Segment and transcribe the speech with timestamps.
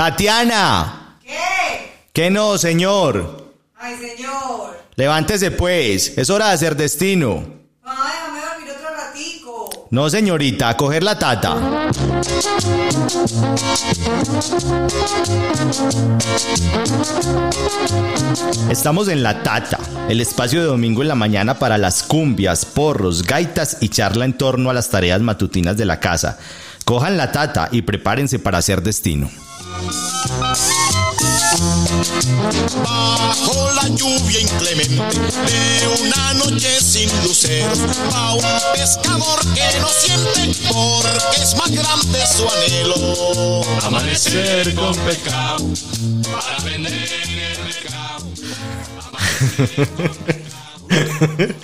[0.00, 1.18] Tatiana.
[1.22, 1.92] ¿Qué?
[2.14, 3.52] ¿Qué no, señor?
[3.76, 4.78] Ay, señor.
[4.96, 7.44] Levántese pues, es hora de hacer destino.
[7.84, 9.88] Ay, déjame dormir otro ratico.
[9.90, 11.90] No, señorita, a coger la tata.
[18.70, 23.24] Estamos en La Tata, el espacio de domingo en la mañana para las cumbias, porros,
[23.24, 26.38] gaitas y charla en torno a las tareas matutinas de la casa.
[26.86, 29.28] Cojan la tata y prepárense para hacer destino.
[32.82, 37.78] Bajo la lluvia inclemente de una noche sin luceros,
[38.12, 38.42] va un
[38.74, 43.62] pescador que no siente porque es más grande su anhelo.
[43.84, 45.66] Amanecer con pecado
[46.30, 46.92] para vender
[47.24, 48.26] en el mercado.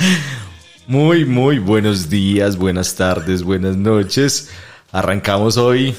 [0.89, 4.51] Muy, muy buenos días, buenas tardes, buenas noches.
[4.93, 5.97] Arrancamos hoy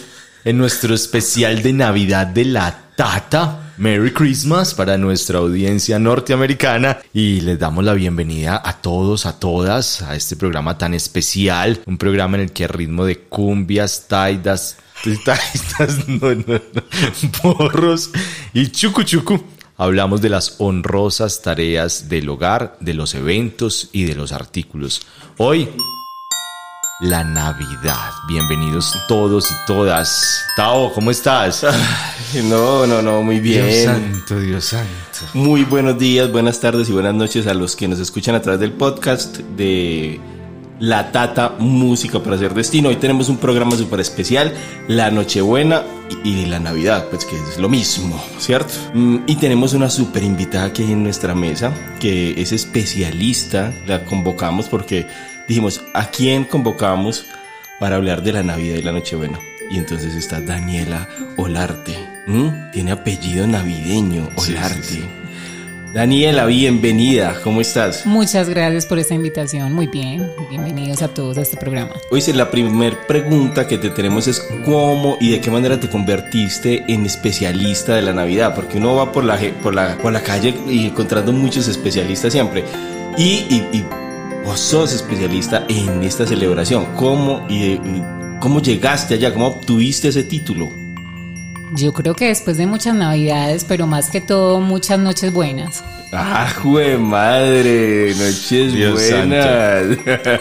[0.48, 3.74] en nuestro especial de Navidad de la Tata.
[3.76, 10.02] Merry Christmas para nuestra audiencia norteamericana y les damos la bienvenida a todos, a todas,
[10.04, 14.78] a este programa tan especial, un programa en el que a ritmo de cumbias, taidas,
[15.26, 16.62] taidas, no,
[17.42, 18.12] porros
[18.54, 19.44] y chucu chucu,
[19.76, 25.02] hablamos de las honrosas tareas del hogar, de los eventos y de los artículos.
[25.36, 25.68] Hoy
[27.00, 28.12] la Navidad.
[28.28, 30.44] Bienvenidos todos y todas.
[30.56, 31.64] Tao, ¿cómo estás?
[32.44, 33.68] No, no, no, muy bien.
[33.68, 34.92] Dios santo, Dios santo.
[35.34, 38.60] Muy buenos días, buenas tardes y buenas noches a los que nos escuchan a través
[38.60, 40.20] del podcast de
[40.80, 42.90] La Tata Música para Hacer Destino.
[42.90, 44.54] Hoy tenemos un programa súper especial,
[44.88, 45.84] la Nochebuena
[46.24, 48.74] y, y la Navidad, pues que es lo mismo, ¿cierto?
[48.94, 54.68] Mm, Y tenemos una súper invitada aquí en nuestra mesa, que es especialista, la convocamos
[54.68, 55.08] porque
[55.48, 57.26] dijimos, ¿a quién convocamos
[57.80, 59.40] para hablar de la Navidad y la Nochebuena?
[59.70, 61.98] Y entonces está Daniela Olarte.
[62.28, 62.70] ¿m?
[62.72, 65.04] Tiene apellido navideño, Olarte.
[65.94, 67.40] Daniela, bienvenida.
[67.44, 68.06] ¿Cómo estás?
[68.06, 69.74] Muchas gracias por esta invitación.
[69.74, 70.30] Muy bien.
[70.50, 71.94] Bienvenidos a todos a este programa.
[72.12, 75.90] Hoy sí, la primera pregunta que te tenemos es cómo y de qué manera te
[75.90, 80.22] convertiste en especialista de la Navidad, porque uno va por la, por la, por la
[80.22, 82.64] calle y encontrando muchos especialistas siempre.
[83.18, 83.86] Y, y, y
[84.48, 86.86] vos sos especialista en esta celebración.
[86.96, 88.04] ¿Cómo, y, y
[88.40, 89.34] cómo llegaste allá?
[89.34, 90.72] ¿Cómo obtuviste ese título?
[91.76, 95.84] Yo creo que después de muchas navidades, pero más que todo muchas noches buenas.
[96.14, 98.14] ¡Ah, jue madre!
[98.18, 99.86] Noches Dios buenas.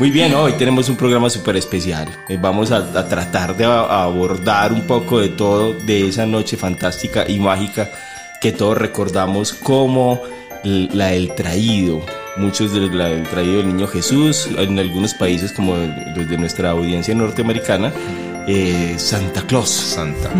[0.00, 2.08] Muy bien, hoy tenemos un programa súper especial.
[2.28, 6.26] Eh, Vamos a, a tratar de a- a abordar un poco de todo de esa
[6.26, 7.88] noche fantástica y mágica
[8.40, 10.20] que todos recordamos como
[10.64, 12.04] la del traído.
[12.36, 17.14] Muchos de del traído del niño Jesús, en algunos países como los de nuestra audiencia
[17.14, 17.92] norteamericana,
[18.48, 19.68] eh, Santa Claus.
[19.70, 20.30] Santa.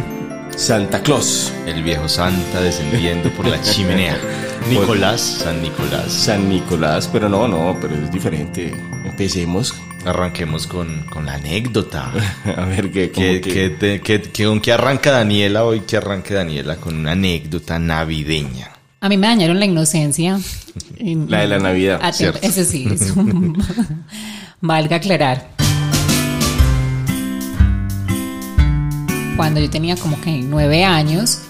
[0.57, 1.53] Santa Claus.
[1.67, 4.19] El viejo Santa descendiendo por la chimenea.
[4.71, 6.11] Nicolás, San Nicolás.
[6.13, 8.73] San Nicolás, pero no, no, pero es diferente.
[9.05, 9.75] Empecemos.
[10.05, 12.11] Arranquemos con, con la anécdota.
[12.57, 15.81] A ver qué, ¿Qué, que- qué- ¿Con qué arranca Daniela hoy?
[15.87, 16.77] ¿Qué arranca Daniela?
[16.77, 18.71] Con una anécdota navideña.
[19.03, 20.39] A mí me dañaron la inocencia.
[21.29, 22.01] La de la Navidad.
[22.41, 23.15] Ese sí, eso.
[24.61, 25.49] Valga aclarar.
[29.37, 31.41] Cuando yo tenía como que nueve años,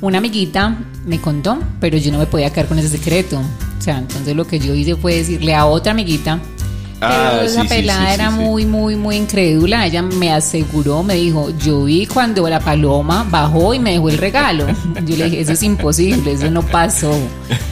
[0.00, 3.38] una amiguita me contó, pero yo no me podía quedar con ese secreto.
[3.38, 6.40] O sea, entonces lo que yo hice fue decirle a otra amiguita.
[7.08, 9.86] Pero Ah, esa sí, pelada sí, era muy, muy, muy incrédula.
[9.86, 14.18] Ella me aseguró, me dijo, yo vi cuando la paloma bajó y me dejó el
[14.18, 14.66] regalo.
[15.06, 17.12] Yo le dije, eso es imposible, eso no pasó.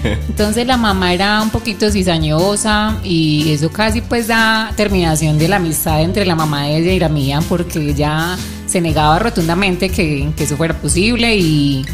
[0.04, 5.56] Entonces la mamá era un poquito cizañosa y eso casi pues da terminación de la
[5.56, 10.30] amistad entre la mamá de ella y la mía porque ella se negaba rotundamente que,
[10.36, 11.84] que eso fuera posible y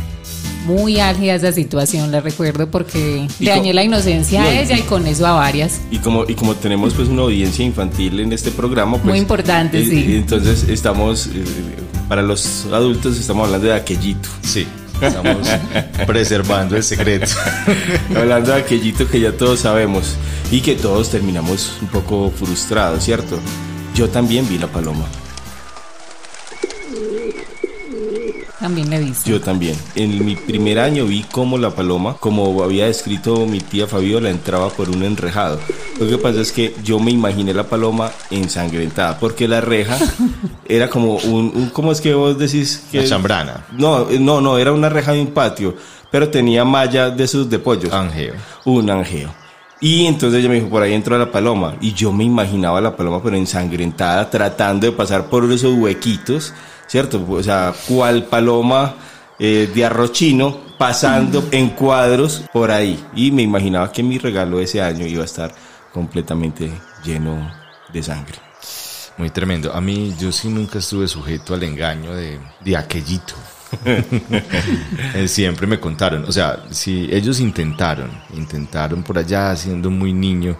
[0.68, 4.82] muy álgida esa situación, la recuerdo porque Y dañé la inocencia No, a ella y
[4.82, 5.80] con eso a varias.
[5.90, 9.06] Y como, y como tenemos pues una audiencia infantil en este programa, pues...
[9.06, 10.16] Muy importante, eh, sí.
[10.16, 11.44] Entonces estamos, eh,
[12.08, 14.28] para los adultos estamos hablando de aquellito.
[14.42, 14.66] Sí,
[15.00, 15.48] estamos
[16.06, 17.32] preservando el secreto.
[18.14, 20.16] hablando de aquellito que ya todos sabemos
[20.50, 23.38] y que todos terminamos un poco frustrados, ¿cierto?
[23.94, 25.06] Yo también vi la paloma.
[28.68, 29.30] También le viste.
[29.30, 29.74] Yo también.
[29.94, 34.68] En mi primer año vi cómo la paloma, como había descrito mi tía Fabiola, entraba
[34.68, 35.58] por un enrejado.
[35.98, 39.96] Lo que pasa es que yo me imaginé la paloma ensangrentada, porque la reja
[40.68, 42.98] era como un, un- ¿cómo es que vos decís que?
[43.00, 43.64] La chambrana.
[43.72, 45.74] No, eh, no, no, era una reja de un patio,
[46.10, 47.90] pero tenía malla de esos de pollos.
[47.90, 48.34] Angeo.
[48.66, 49.34] Un angeo.
[49.80, 51.76] Y entonces ella me dijo, por ahí entró la paloma.
[51.80, 56.52] Y yo me imaginaba la paloma, pero ensangrentada, tratando de pasar por esos huequitos
[56.88, 57.24] ¿cierto?
[57.28, 58.96] O sea, cual paloma
[59.38, 63.04] eh, de arroz chino pasando en cuadros por ahí.
[63.14, 65.54] Y me imaginaba que mi regalo ese año iba a estar
[65.92, 66.70] completamente
[67.04, 67.52] lleno
[67.92, 68.34] de sangre.
[69.16, 69.72] Muy tremendo.
[69.72, 73.34] A mí, yo sí nunca estuve sujeto al engaño de, de aquellito.
[75.14, 80.58] Eh, Siempre me contaron, o sea, si ellos intentaron, intentaron por allá siendo muy niño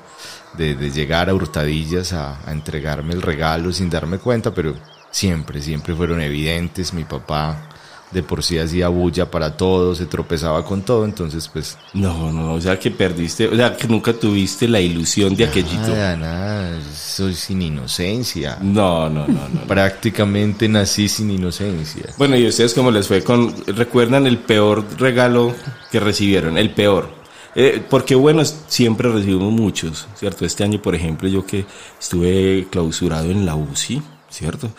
[0.59, 4.75] de, de llegar a hurtadillas a, a entregarme el regalo sin darme cuenta, pero
[5.11, 6.93] siempre, siempre fueron evidentes.
[6.93, 7.69] Mi papá
[8.11, 12.55] de por sí hacía bulla para todo, se tropezaba con todo, entonces pues No, no,
[12.55, 15.89] o sea que perdiste, o sea que nunca tuviste la ilusión de aquellito.
[15.89, 18.59] nada, nada, soy sin inocencia.
[18.61, 19.61] No, no, no, no.
[19.67, 22.07] Prácticamente nací sin inocencia.
[22.17, 25.55] Bueno, ¿y ustedes cómo les fue con, recuerdan el peor regalo
[25.91, 26.57] que recibieron?
[26.57, 27.19] El peor.
[27.55, 30.45] Eh, porque bueno, siempre recibimos muchos, ¿cierto?
[30.45, 31.67] Este año, por ejemplo, yo que
[31.99, 34.71] estuve clausurado en la UCI, ¿cierto?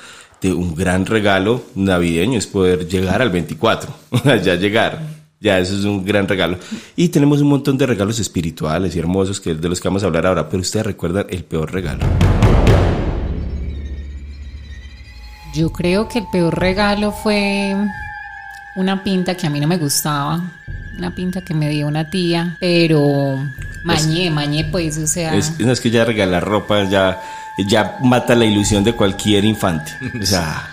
[0.42, 3.94] De un gran regalo navideño es poder llegar al 24,
[4.44, 5.20] ya llegar.
[5.42, 6.58] Ya eso es un gran regalo.
[6.98, 10.08] Y tenemos un montón de regalos espirituales y hermosos que de los que vamos a
[10.08, 12.06] hablar ahora, pero ustedes recuerdan el peor regalo.
[15.54, 17.74] Yo creo que el peor regalo fue
[18.76, 20.52] una pinta que a mí no me gustaba.
[20.98, 23.38] Una pinta que me dio una tía, pero
[23.86, 25.34] mañé, mañé pues, o sea...
[25.36, 27.22] Es, no, es que ya regalar ropa ya,
[27.68, 29.92] ya mata la ilusión de cualquier infante.
[30.22, 30.68] O sea,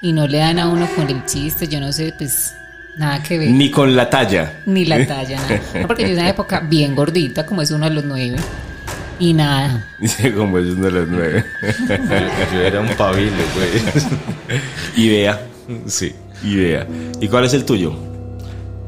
[0.00, 2.54] Y no le dan a uno con el chiste, yo no sé, pues
[2.96, 3.50] nada que ver.
[3.50, 4.60] ni con la talla.
[4.66, 5.60] Ni la talla, nada.
[5.80, 8.36] No, porque yo en una época bien gordita, como es uno de los nueve.
[9.20, 9.84] Y nada.
[9.98, 11.44] Dice como es de las nueve.
[11.88, 11.94] Yo,
[12.54, 14.58] yo era un pabilo, güey.
[14.96, 15.40] Idea,
[15.86, 16.14] Sí.
[16.44, 16.86] idea.
[17.20, 17.92] ¿Y cuál es el tuyo?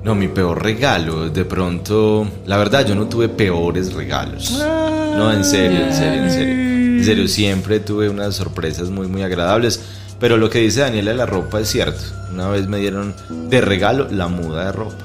[0.04, 4.52] No, mi peor regalo, de pronto, la verdad yo no tuve peores regalos.
[4.58, 6.69] No, en serio, en serio, en serio.
[7.00, 9.81] En serio, siempre tuve unas sorpresas muy, muy agradables.
[10.19, 12.02] Pero lo que dice Daniela de la ropa es cierto.
[12.31, 13.14] Una vez me dieron
[13.49, 15.02] de regalo la muda de ropa.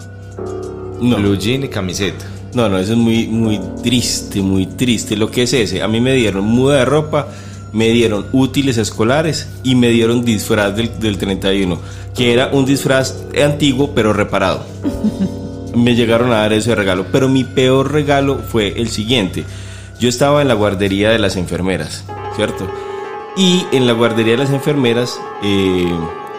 [1.00, 1.16] No.
[1.16, 2.26] Blue jean y camiseta.
[2.54, 5.16] No, no, eso es muy, muy triste, muy triste.
[5.16, 7.30] Lo que es ese, a mí me dieron muda de ropa,
[7.72, 11.80] me dieron útiles escolares y me dieron disfraz del, del 31,
[12.14, 14.66] que era un disfraz antiguo pero reparado.
[15.76, 19.44] Me llegaron a dar ese regalo, pero mi peor regalo fue el siguiente.
[20.06, 22.06] Yo estaba en la guardería de las enfermeras,
[22.36, 22.68] ¿cierto?
[23.36, 25.92] Y en la guardería de las enfermeras eh,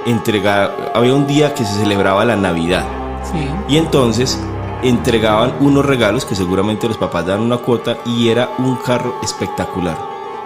[0.06, 2.84] entrega- había un día que se celebraba la Navidad.
[3.24, 3.44] Sí.
[3.68, 4.40] Y entonces
[4.84, 9.98] entregaban unos regalos que seguramente los papás dan una cuota y era un carro espectacular,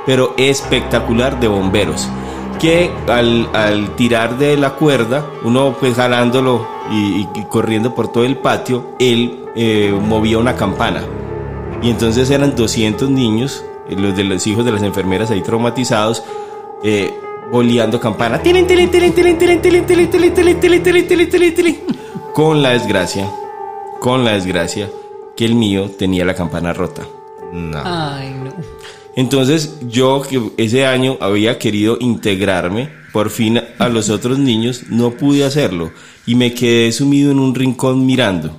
[0.07, 2.09] pero espectacular de bomberos.
[2.59, 8.25] Que al, al tirar de la cuerda, uno pues jalándolo y, y corriendo por todo
[8.25, 11.03] el patio, él eh, movía una campana.
[11.83, 16.23] Y entonces eran 200 niños, los de los hijos de las enfermeras ahí traumatizados,
[16.85, 17.11] eh,
[17.51, 18.41] boleando campana.
[22.35, 23.31] Con la desgracia,
[23.99, 24.91] con la desgracia,
[25.37, 27.03] que el mío tenía la campana rota.
[27.85, 28.53] Ay, no.
[29.17, 35.11] Entonces yo que ese año había querido integrarme por fin a los otros niños, no
[35.11, 35.91] pude hacerlo
[36.27, 38.57] y me quedé sumido en un rincón mirando.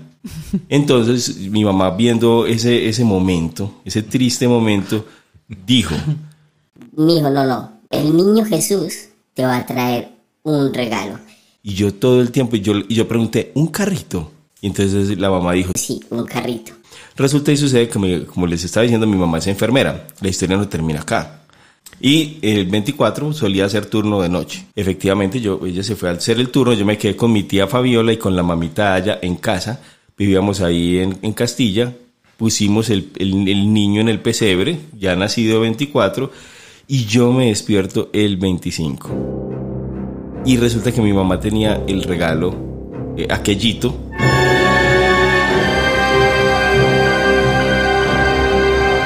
[0.70, 5.06] Entonces mi mamá viendo ese, ese momento, ese triste momento,
[5.66, 5.96] dijo,
[6.96, 7.72] Mijo, no, no.
[7.90, 10.10] El niño Jesús te va a traer
[10.44, 11.20] un regalo.
[11.64, 14.32] y yo todo el tiempo, y yo, y yo pregunté, ¿un carrito?
[14.62, 16.74] Y entonces la mamá dijo, Sí, un carrito.
[17.16, 20.08] Resulta y sucede que, me- como les estaba diciendo, mi mamá es enfermera.
[20.22, 21.42] La historia no termina acá.
[22.00, 24.66] Y el 24 solía hacer turno de noche.
[24.76, 27.68] Efectivamente, yo, ella se fue a hacer el turno, yo me quedé con mi tía
[27.68, 29.80] Fabiola y con la mamita allá en casa.
[30.18, 31.94] Vivíamos ahí en, en Castilla.
[32.38, 36.32] Pusimos el, el- niño en el pesebre, ya nacido 24,
[36.88, 39.10] y yo me despierto el 25.
[40.46, 42.56] Y resulta que mi mamá tenía el regalo,
[43.16, 43.96] eh, aquellito,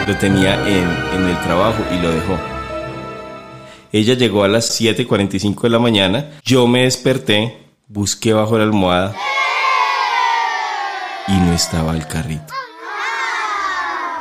[0.08, 0.88] lo tenía en,
[1.22, 2.38] en el trabajo y lo dejó.
[3.92, 7.58] Ella llegó a las 7.45 de la mañana, yo me desperté,
[7.88, 9.16] busqué bajo la almohada
[11.28, 12.54] y no estaba el carrito.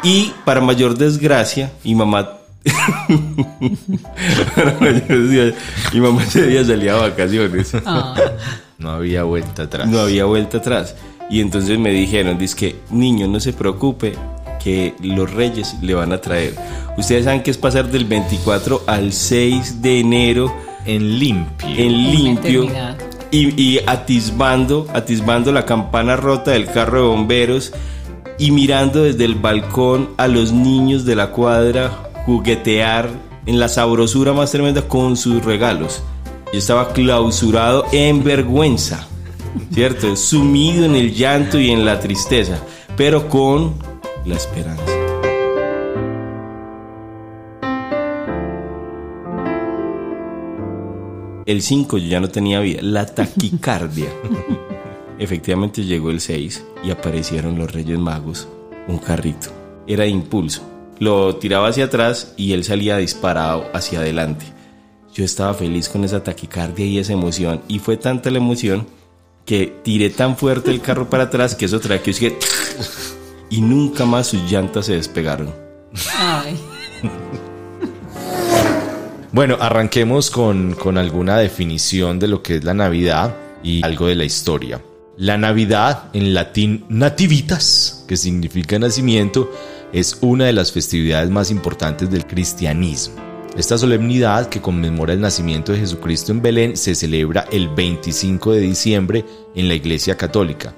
[0.03, 2.31] Y para mayor desgracia, mi mamá...
[4.55, 5.55] para mayor desgracia,
[5.93, 7.73] mi mamá ese día salía de vacaciones.
[7.87, 8.15] Ah,
[8.79, 9.89] No había vuelta atrás.
[9.89, 10.95] No había vuelta atrás.
[11.31, 14.15] Y entonces me dijeron, que niño, no se preocupe,
[14.63, 16.55] que los reyes le van a traer.
[16.99, 20.55] Ustedes saben que es pasar del 24 al 6 de enero
[20.87, 21.69] En limpio.
[21.69, 22.69] en limpio.
[23.35, 27.73] Y, atisbando, atisbando la campana rota del carro de bomberos
[28.39, 31.91] y mirando desde el balcón a los niños de la cuadra
[32.27, 33.11] juguetear
[33.47, 36.03] en la sabrosura más tremenda con sus regalos.
[36.53, 39.07] Yo estaba clausurado en vergüenza,
[39.73, 40.15] ¿cierto?
[40.17, 42.61] Sumido en el llanto y en la tristeza,
[42.97, 43.75] pero con
[44.25, 44.94] la esperanza.
[51.47, 54.09] El 5 yo ya no tenía vida, la taquicardia.
[55.19, 58.49] Efectivamente llegó el 6 y aparecieron los Reyes Magos,
[58.89, 59.49] un carrito.
[59.87, 60.63] Era de impulso.
[60.99, 64.47] Lo tiraba hacia atrás y él salía disparado hacia adelante.
[65.15, 67.61] Yo estaba feliz con esa taquicardia y esa emoción.
[67.69, 68.87] Y fue tanta la emoción
[69.45, 72.39] que tiré tan fuerte el carro para atrás que eso traía que que...
[73.51, 75.55] Y nunca más sus llantas se despegaron.
[76.17, 76.59] Ay.
[79.35, 84.15] Bueno, arranquemos con, con alguna definición de lo que es la Navidad y algo de
[84.15, 84.81] la historia.
[85.17, 89.51] La Navidad, en latín nativitas, que significa nacimiento,
[89.93, 93.17] es una de las festividades más importantes del cristianismo.
[93.57, 98.61] Esta solemnidad que conmemora el nacimiento de Jesucristo en Belén se celebra el 25 de
[98.61, 99.25] diciembre
[99.57, 100.77] en la Iglesia Católica,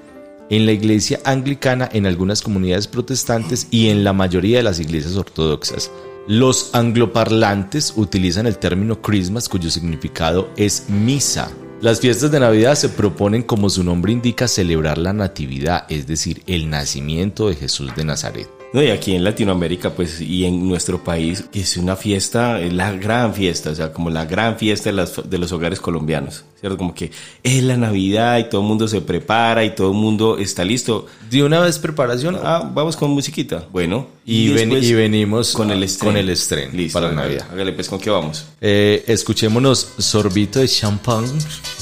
[0.49, 5.15] en la Iglesia Anglicana, en algunas comunidades protestantes y en la mayoría de las iglesias
[5.15, 5.91] ortodoxas.
[6.27, 11.49] Los angloparlantes utilizan el término Christmas cuyo significado es misa.
[11.79, 16.43] Las fiestas de Navidad se proponen, como su nombre indica, celebrar la natividad, es decir,
[16.45, 18.56] el nacimiento de Jesús de Nazaret.
[18.73, 22.91] No, y aquí en Latinoamérica, pues, y en nuestro país, es una fiesta, es la
[22.91, 26.77] gran fiesta, o sea, como la gran fiesta de, las- de los hogares colombianos, ¿cierto?
[26.77, 27.09] Como que
[27.43, 31.05] es la Navidad y todo el mundo se prepara y todo el mundo está listo.
[31.29, 33.65] De una vez preparación Ah, vamos con musiquita.
[33.71, 36.11] Bueno, y, ven- después y venimos con el estreno.
[36.13, 37.47] con el estreno Listo, para hágale, Navidad.
[37.53, 38.45] Hágale, pues, ¿con qué vamos?
[38.59, 41.23] Eh, escuchémonos sorbito de champán.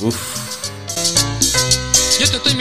[0.03, 0.15] Uf,
[2.19, 2.53] Yo te estoy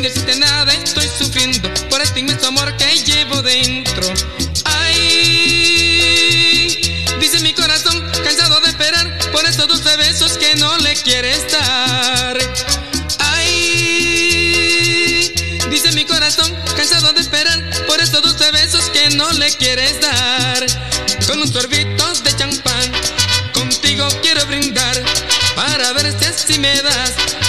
[0.00, 4.10] Sin decirte nada estoy sufriendo por este inmenso amor que llevo dentro.
[4.64, 6.00] Ay,
[7.20, 12.38] dice mi corazón cansado de esperar por estos dulces besos que no le quieres dar.
[13.18, 13.50] Ay,
[15.68, 20.64] dice mi corazón cansado de esperar por estos dulces besos que no le quieres dar.
[21.26, 22.90] Con un sorbito de champán,
[23.52, 24.98] contigo quiero brindar
[25.54, 27.39] para ver si así me das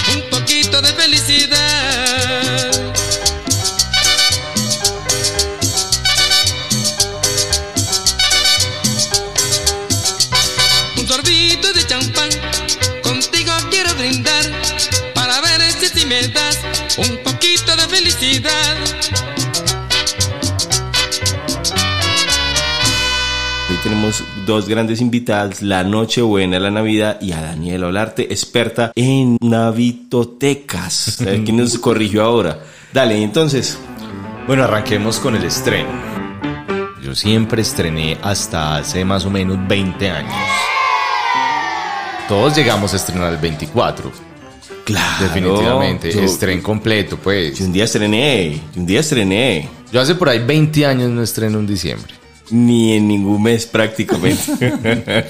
[24.46, 31.18] dos grandes invitadas, la Nochebuena, la Navidad y a Daniela Olarte, experta en navitotecas.
[31.24, 32.58] Ver, ¿Quién nos corrigió ahora?
[32.92, 33.78] Dale, entonces,
[34.46, 35.88] Bueno, arranquemos con el estreno.
[37.02, 40.34] Yo siempre estrené hasta hace más o menos 20 años.
[42.28, 44.10] Todos llegamos a estrenar el 24.
[44.84, 45.24] claro.
[45.24, 46.12] definitivamente.
[46.12, 47.58] yo- Estreno completo, pues.
[47.58, 49.68] yo un día estrené, yo un día estrené.
[49.92, 52.14] Yo hace por ahí 20 años no estreno en diciembre.
[52.52, 54.42] Ni en ningún mes prácticamente.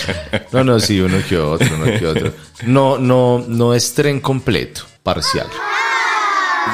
[0.52, 2.34] No, no, sí, uno que otro, uno que otro.
[2.66, 5.46] No, no, no estreno completo, parcial.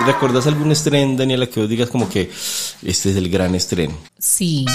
[0.04, 2.30] ¿Recuerdas algún estreno, Daniela, que vos digas como que
[2.82, 3.96] este es el gran estreno?
[4.18, 4.66] Sí.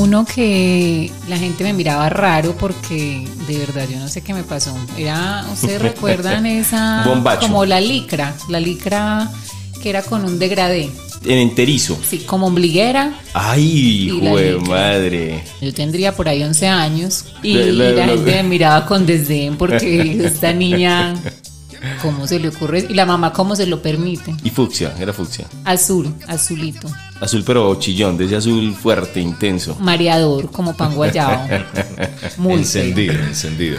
[0.00, 4.42] Uno que la gente me miraba raro porque de verdad yo no sé qué me
[4.42, 4.74] pasó.
[4.96, 7.40] Era, ¿ustedes recuerdan esa Bombacho.
[7.42, 9.30] como la licra, la licra
[9.82, 10.90] que era con un degradé,
[11.24, 11.98] En enterizo.
[12.08, 13.12] sí, como ombliguera.
[13.34, 14.68] Ay, jue licra.
[14.70, 15.44] madre.
[15.60, 19.04] Yo tendría por ahí 11 años y La- la- la, la- gente me miraba con
[19.06, 21.14] desdén porque esta niña,
[22.02, 22.86] ¿cómo se le ocurre?
[22.88, 24.34] Y la mamá, ¿cómo se lo permite?
[24.44, 25.46] Y fucsia, era fucsia.
[25.64, 26.88] Azul, azulito.
[27.20, 29.76] Azul pero chillón, de ese azul fuerte, intenso.
[29.80, 31.46] Mareador, como pan guayabo.
[32.38, 33.78] Muy encendido, encendido.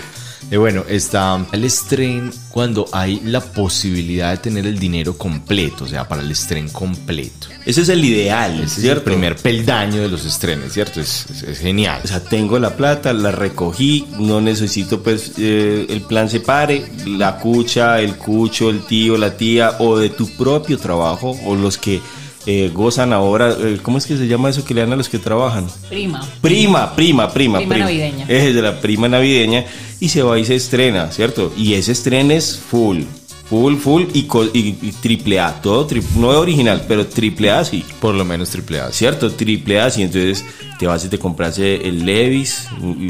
[0.50, 5.88] Y bueno, está el estreno cuando hay la posibilidad de tener el dinero completo, o
[5.88, 7.48] sea, para el estreno completo.
[7.65, 9.03] Ese es el ideal, Ese es el ¿cierto?
[9.05, 11.00] primer peldaño de los estrenos, ¿cierto?
[11.00, 12.01] Es, es- es genial.
[12.03, 16.86] O sea, tengo la plata, la recogí, no necesito pues eh, el plan se pare,
[17.05, 21.77] la cucha, el cucho, el tío, la tía, o de tu propio trabajo, o los
[21.77, 22.01] que
[22.45, 25.10] eh, gozan ahora, eh, ¿cómo es que se llama eso que le dan a los
[25.10, 25.67] que trabajan?
[25.89, 26.21] Prima.
[26.41, 28.25] Prima, prima, prima, Prima navideña.
[28.27, 29.65] Es de la prima navideña
[30.00, 31.53] y se va y se estrena, ¿cierto?
[31.57, 33.01] Y ese estreno es full,
[33.50, 37.51] full, full y, co- y- y triple A, todo tri- no es original, pero triple
[37.51, 37.83] A sí.
[38.00, 38.91] Por lo menos triple A.
[38.91, 39.31] ¿cierto?
[39.31, 40.43] Triple A, y entonces
[40.79, 42.65] te vas y te compras eh, el Levis,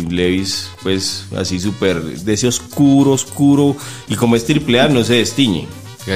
[0.09, 3.77] Levis pues así súper, de ese oscuro, oscuro,
[4.09, 5.67] y como es triple A no se destiñe,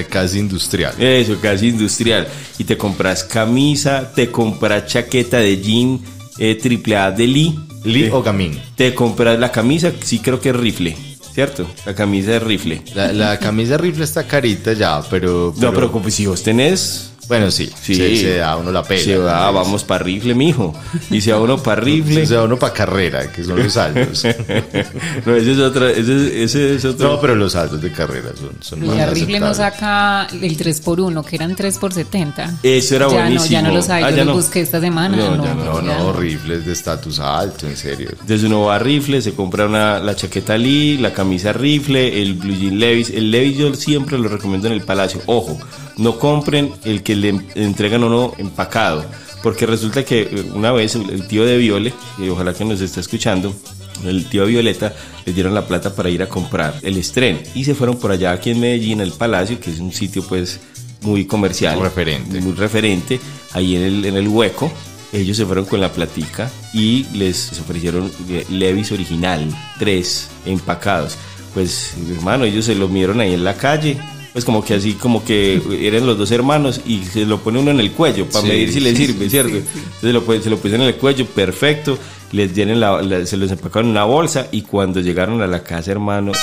[0.10, 0.94] Casi industrial.
[1.00, 2.28] Eso, casi industrial.
[2.58, 6.00] Y te compras camisa, te compras chaqueta de jean
[6.38, 7.60] eh, triple A de Lee.
[7.84, 8.60] Lee o gamín.
[8.76, 10.98] Te compras la camisa, sí creo que es rifle,
[11.34, 11.68] ¿cierto?
[11.86, 12.82] La camisa es rifle.
[12.96, 15.54] La, la camisa rifle está carita ya, pero...
[15.58, 17.12] No, pero como si vos tenés...
[17.28, 17.96] Bueno, sí, Sí.
[17.96, 19.04] se, se da uno la pela.
[19.04, 20.74] Se va, vamos para rifle, mijo.
[21.10, 22.26] Y se va uno para rifle.
[22.26, 24.24] Se da uno para carrera, que son los saltos.
[25.26, 27.14] no, ese es otro, ese, ese es otro.
[27.14, 29.80] no, pero los saltos de carrera son, son Y más la rifle no aceptables.
[29.80, 33.46] saca el 3x1, que eran 3 por 70 Eso era ya buenísimo.
[33.46, 34.42] No, ya no los hay, Ah, yo ya los no.
[34.42, 35.18] busqué esta semana.
[35.18, 38.10] No, No, ya No, no, rifles de estatus alto, en serio.
[38.12, 42.36] Entonces uno va a rifle, se compra una, la chaqueta Lee, la camisa rifle, el
[42.36, 43.10] blue jean Levis.
[43.10, 45.22] El Levis yo siempre lo recomiendo en el Palacio.
[45.26, 45.58] Ojo,
[45.98, 49.06] no compren el que le entregan a uno empacado.
[49.44, 52.82] Porque resulta que eh, una vez el, el tío de Viole, y ojalá que nos
[52.82, 53.56] esté escuchando,
[54.04, 54.94] el tío de Violeta
[55.26, 57.40] les dieron la plata para ir a comprar el estreno.
[57.54, 60.60] Y se fueron por allá aquí en Medellín, el Palacio, que es un sitio pues
[61.02, 61.80] muy comercial.
[61.80, 62.42] Referente.
[62.42, 63.20] Muy referente,
[63.54, 64.72] ahí en el, en el hueco.
[65.14, 69.48] Ellos se fueron con la platica y les ofrecieron eh, Levis original,
[69.80, 71.18] tres empacados.
[71.54, 73.98] Pues, hermano, ellos se lo midieron ahí en la calle.
[74.36, 77.72] Pues como que así, como que eran los dos hermanos y se lo pone uno
[77.72, 79.56] en el cuello para Sí, medir si le sí, sirve, ¿cierto?
[79.56, 81.98] Entonces lo, se lo pusieron en el cuello, perfecto.
[82.34, 85.64] Les dieron la- la- se los empacaron en una bolsa y cuando llegaron a la
[85.64, 86.34] casa, hermano,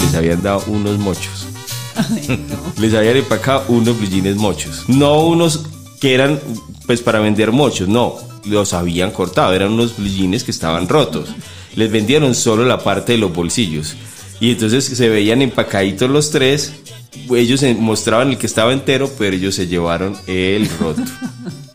[0.00, 1.46] les habían dado unos mochos.
[2.78, 4.84] Les habían empacado unos blue jeans mochos.
[4.88, 5.64] No unos
[6.00, 6.38] que eran
[6.86, 8.14] pues para vender mochos, no.
[8.48, 11.28] Los habían cortado, eran unos blue jeans que estaban rotos.
[11.74, 13.94] Les vendieron solo la parte de los bolsillos.
[14.40, 16.72] Y entonces se veían empacaditos los tres.
[17.34, 21.02] Ellos mostraban el que estaba entero, pero ellos se llevaron el roto.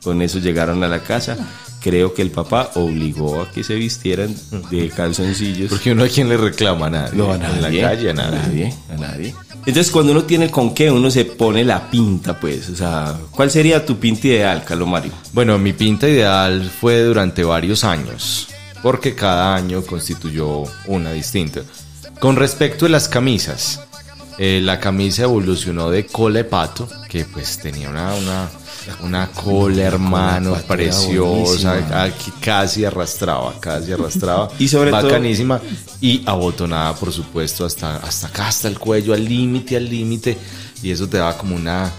[0.04, 1.38] Con eso llegaron a la casa.
[1.82, 4.34] Creo que el papá obligó a que se vistieran
[4.72, 5.70] de calzoncillos.
[5.70, 7.18] Porque uno a quien le reclama a nadie.
[7.18, 7.82] No, a En nadie.
[7.82, 8.74] la calle a nadie.
[8.90, 9.36] A nadie.
[9.66, 12.70] Entonces, cuando uno tiene con qué, uno se pone la pinta, pues.
[12.70, 15.12] O sea, ¿cuál sería tu pinta ideal, Calomario?
[15.32, 18.50] Bueno, mi pinta ideal fue durante varios años,
[18.82, 21.62] porque cada año constituyó una distinta.
[22.20, 23.80] Con respecto a las camisas,
[24.38, 28.50] eh, la camisa evolucionó de cola de pato, que pues tenía una,
[29.02, 32.04] una cola, hermano, preciosa, buenísima.
[32.04, 34.50] a- que casi arrastraba, casi arrastraba.
[34.60, 35.60] Y sobre todo- Bacanísima.
[36.02, 40.38] Y abotonada, por supuesto, hasta, hasta acá, hasta el cuello, al límite, al límite.
[40.82, 41.90] Y eso te daba como una,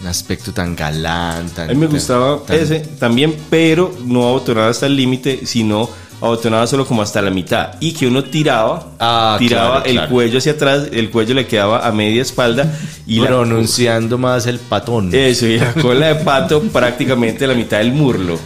[0.00, 1.70] un aspecto tan galán, tan...
[1.70, 5.88] A mí me gustaba tan- ese también, pero no abotonado hasta el límite, sino
[6.20, 7.74] abotonado solo como hasta la mitad.
[7.80, 10.10] Y que uno tiraba, Ah, tiraba claro, el claro.
[10.10, 12.72] cuello hacia atrás, el cuello le quedaba a media espalda.
[13.06, 15.14] Y la, pronunciando más el patón.
[15.14, 18.38] eso, y la cola de pato prácticamente a la mitad del murlo.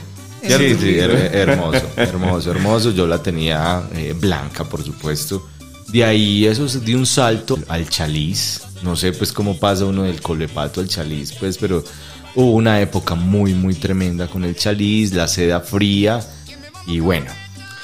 [0.42, 2.90] Sí, sí, her- hermoso, hermoso, hermoso.
[2.90, 5.46] Yo la tenía eh, blanca, por supuesto.
[5.88, 8.62] De ahí eso se dio un salto al chaliz.
[8.82, 11.84] No sé pues cómo pasa uno del colepato al chaliz, pues, pero
[12.34, 16.18] hubo una época muy, muy tremenda con el chaliz, la seda fría
[16.88, 17.30] y bueno.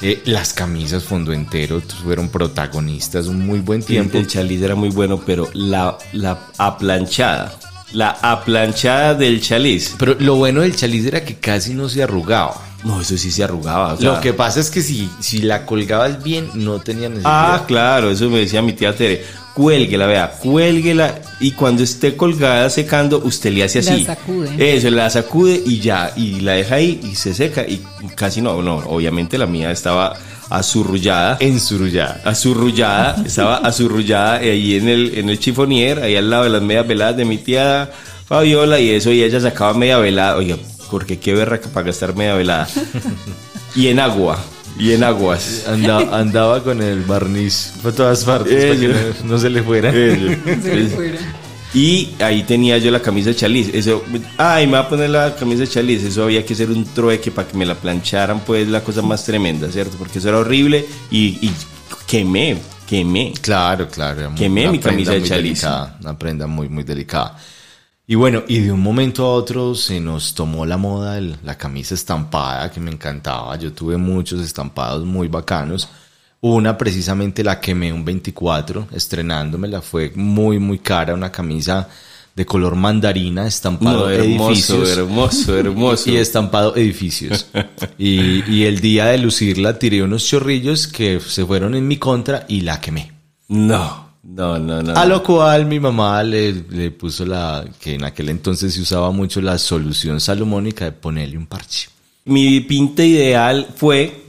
[0.01, 4.13] Eh, las camisas fondo entero fueron protagonistas un muy buen tiempo.
[4.13, 4.19] tiempo.
[4.19, 7.53] El chaliz era muy bueno, pero la, la aplanchada,
[7.93, 9.95] la aplanchada del chaliz.
[9.99, 12.55] Pero lo bueno del chaliz era que casi no se arrugaba.
[12.85, 13.95] No, eso sí se arrugaba.
[13.95, 17.55] o sea- Lo que pasa es que si, si la colgabas bien, no tenía necesidad.
[17.55, 19.25] Ah, claro, eso me decía mi tía Tere.
[19.59, 24.05] Cuélguela, vea, cuélguela y cuando esté colgada secando, usted le hace La así.
[24.05, 24.77] sacude.
[24.77, 27.83] Eso, la sacude y ya, y la deja ahí y se seca y
[28.15, 30.15] casi no, no, obviamente la mía estaba
[30.49, 31.39] azurrullada.
[31.41, 32.21] Ensurullada.
[32.25, 36.87] Azurrullada, estaba azurrullada ahí en el, en el chifonier, ahí al lado de las medias
[36.87, 37.91] veladas de mi tía
[38.27, 40.37] Fabiola y eso, y ella sacaba media velada.
[40.37, 40.57] Oiga,
[40.89, 42.69] porque qué berraca para gastar media velada.
[43.75, 44.39] y en agua,
[44.79, 45.65] y en aguas.
[45.67, 49.91] Andaba, andaba con el barniz por todas partes para que no, no se le fuera.
[49.93, 51.19] Se le fuera.
[51.75, 53.69] Y ahí tenía yo la camisa de chaliz.
[53.75, 54.03] Eso,
[54.39, 56.03] ay, me va a poner la camisa de chaliz.
[56.03, 59.25] Eso había que hacer un trueque para que me la plancharan, pues la cosa más
[59.25, 59.97] tremenda, ¿cierto?
[59.99, 61.53] Porque eso era horrible y, y
[62.07, 63.35] quemé, quemé.
[63.43, 64.33] Claro, claro.
[64.35, 65.43] Quemé mi camisa prenda de muy chaliz.
[65.61, 67.37] delicada, Una prenda muy, muy delicada.
[68.11, 71.59] Y bueno, y de un momento a otro se nos tomó la moda el- la
[71.59, 73.55] camisa estampada que me encantaba.
[73.57, 75.89] Yo tuve muchos estampados muy bacanos.
[76.41, 79.83] Una precisamente la quemé un 24, estrenándomela.
[79.83, 81.13] Fue muy, muy cara.
[81.13, 81.87] Una camisa
[82.35, 84.89] de color mandarina, estampado No, hermoso, edificios.
[84.97, 86.09] hermoso, hermoso.
[86.11, 87.47] y estampado edificios.
[87.99, 92.47] y, y el día de lucirla tiré unos chorrillos que se fueron en mi contra
[92.49, 93.13] y la quemé.
[93.49, 94.95] No, no, no, no.
[94.95, 99.11] A lo cual mi mamá le, le puso la, que en aquel entonces se usaba
[99.11, 101.89] mucho la solución salomónica de ponerle un parche.
[102.27, 104.25] Mi pinta ideal fue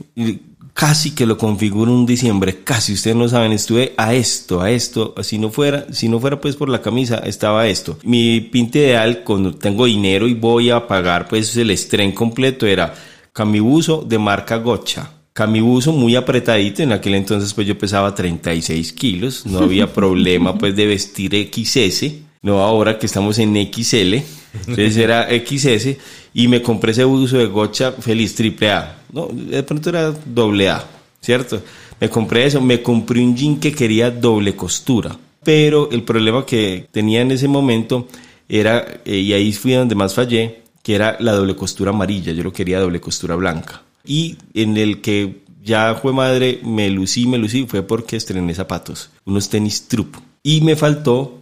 [0.72, 5.14] casi que lo configuro un diciembre, casi ustedes no saben, estuve a esto, a esto,
[5.22, 7.98] si no fuera, si no fuera pues por la camisa, estaba esto.
[8.02, 12.94] Mi pinta ideal cuando tengo dinero y voy a pagar pues el estreno completo era
[13.34, 15.10] camibuso de marca Gocha.
[15.32, 20.74] Camibuso muy apretadito, en aquel entonces pues yo pesaba 36 kilos, no había problema pues
[20.74, 22.12] de vestir XS,
[22.42, 24.14] no ahora que estamos en XL,
[24.54, 25.96] entonces era XS
[26.34, 30.68] y me compré ese buzo de Gocha feliz triple A, no, de pronto era doble
[30.68, 30.84] A,
[31.20, 31.62] ¿cierto?
[32.00, 36.86] Me compré eso, me compré un jean que quería doble costura, pero el problema que
[36.90, 38.08] tenía en ese momento
[38.48, 42.42] era, eh, y ahí fui donde más fallé, que era la doble costura amarilla, yo
[42.42, 43.82] lo quería doble costura blanca.
[44.04, 49.10] Y en el que ya fue madre, me lucí, me lucí, fue porque estrené zapatos,
[49.24, 50.16] unos tenis trup.
[50.42, 51.40] Y me faltó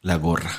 [0.00, 0.50] la gorra.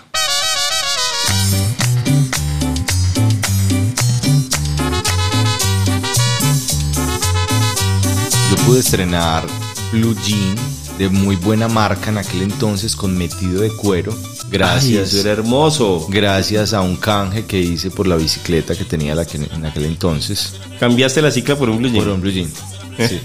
[8.49, 9.45] Yo pude estrenar
[9.91, 10.55] Blue Jean
[10.97, 14.15] de muy buena marca en aquel entonces con metido de cuero.
[14.53, 15.09] Ay, Gracias.
[15.13, 16.05] eso era hermoso.
[16.09, 19.85] Gracias a un canje que hice por la bicicleta que tenía la que- en aquel
[19.85, 20.53] entonces.
[20.79, 22.03] Cambiaste la cicla por un blue jean.
[22.03, 22.49] Por un blue jean.
[22.97, 23.19] Sí.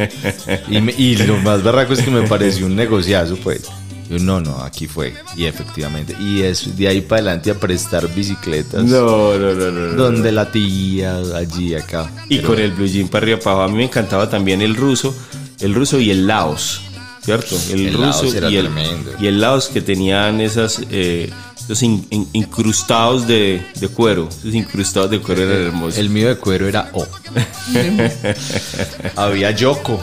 [0.71, 3.63] y, me- y lo más barraco es que me pareció un negociazo, pues.
[4.11, 5.13] Yo, no, no, aquí fue.
[5.37, 6.17] Y efectivamente.
[6.19, 8.83] Y es de ahí para adelante a prestar bicicletas.
[8.85, 9.87] No, no, no, no.
[9.89, 10.03] no.
[10.03, 12.11] Donde la tía, allí, acá.
[12.31, 13.69] Y Pero- con el blue jean para arriba para abajo.
[13.69, 15.15] A mí me encantaba también el ruso,
[15.61, 16.81] el ruso y el Laos,
[17.29, 17.57] ¿cierto?
[17.73, 19.11] El, El ruso y, el, tremendo.
[19.21, 21.31] y el Laos que tenían esas, eh,
[21.63, 24.29] esos in- in- incrustados de, de cuero.
[24.31, 25.99] Esos incrustados de cuero eran hermosos.
[25.99, 27.07] El mío de cuero era O.
[29.17, 30.01] Había Yoko.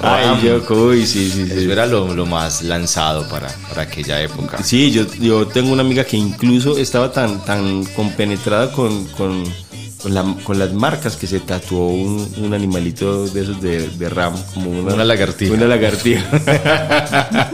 [0.00, 0.42] Ay, Ram.
[0.42, 1.52] yo, uy, sí, sí, sí.
[1.52, 4.62] Eso era lo, lo más lanzado para, para aquella época.
[4.62, 9.42] Sí, yo, yo tengo una amiga que incluso estaba tan, tan compenetrada con, con,
[10.02, 14.08] con, la- con las marcas que se tatuó un, un animalito de esos de, de
[14.08, 15.52] RAM, como una, Una lagartija.
[15.54, 16.24] Una lagartija.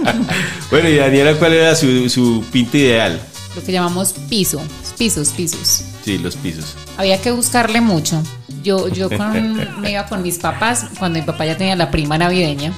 [0.70, 3.20] bueno, y Daniela, ¿cuál era su, su pinta ideal?
[3.54, 4.60] Lo que llamamos piso,
[4.98, 5.82] pisos, pisos.
[6.04, 6.74] Sí, los pisos.
[6.98, 8.22] Había que buscarle mucho.
[8.62, 12.18] Yo, yo con- me iba con mis papás, cuando mi papá ya tenía la prima
[12.18, 12.72] navideña,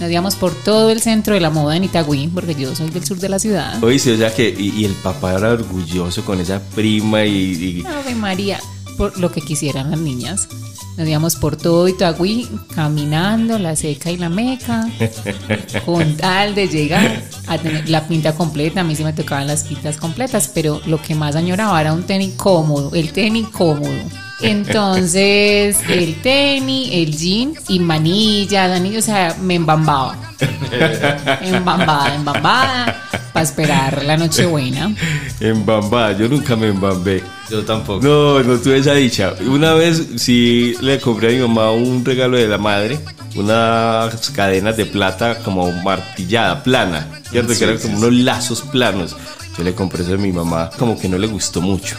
[0.00, 3.04] nos íbamos por todo el centro de la moda en Itagüí, porque yo soy del
[3.04, 3.82] sur de la ciudad.
[3.82, 7.82] Oye, sí, o sea que, y, y el papá era orgulloso con esa prima y,
[7.82, 8.58] y- Ave María,
[8.96, 10.48] por lo que quisieran las niñas.
[10.96, 14.88] Nos íbamos por todo Itagüí, caminando, la seca y la meca,
[15.84, 18.80] con tal de llegar a tener la pinta completa.
[18.80, 22.04] A mí sí me tocaban las pintas completas, pero lo que más añoraba era un
[22.04, 24.23] tenis cómodo, el tenis cómodo.
[24.40, 30.16] Entonces, el tenis, el jean y manillas, anillos, o sea, me embambaba.
[31.42, 34.94] Embambada, embambada, para esperar la Nochebuena.
[35.40, 36.12] en Bamba.
[36.12, 37.22] Yo nunca me embambé.
[37.50, 38.04] Yo tampoco.
[38.04, 39.34] No, no tuve esa dicha.
[39.46, 42.98] Una vez sí le compré a mi mamá un regalo de la madre,
[43.36, 47.52] unas cadenas de plata como martillada, plana, ¿cierto?
[47.56, 49.16] que eran como unos lazos planos.
[49.56, 51.96] Yo le compré eso a mi mamá, como que no le gustó mucho.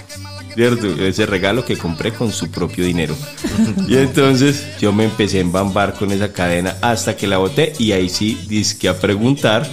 [0.56, 0.88] ¿Cierto?
[0.88, 3.16] Ese regalo que compré con su propio dinero.
[3.90, 7.92] Y entonces yo me empecé a embambar con esa cadena hasta que la boté y
[7.92, 9.68] ahí sí disque a preguntar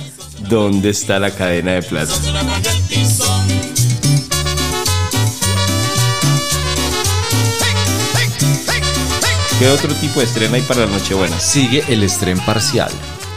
[0.48, 2.12] dónde está la cadena de plata.
[9.60, 11.38] ¿Qué otro tipo de estreno hay para la Nochebuena?
[11.38, 12.90] Sigue el estreno parcial.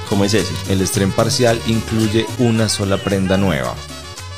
[0.09, 0.51] ¿Cómo es ese?
[0.69, 3.75] El estreno parcial incluye una sola prenda nueva.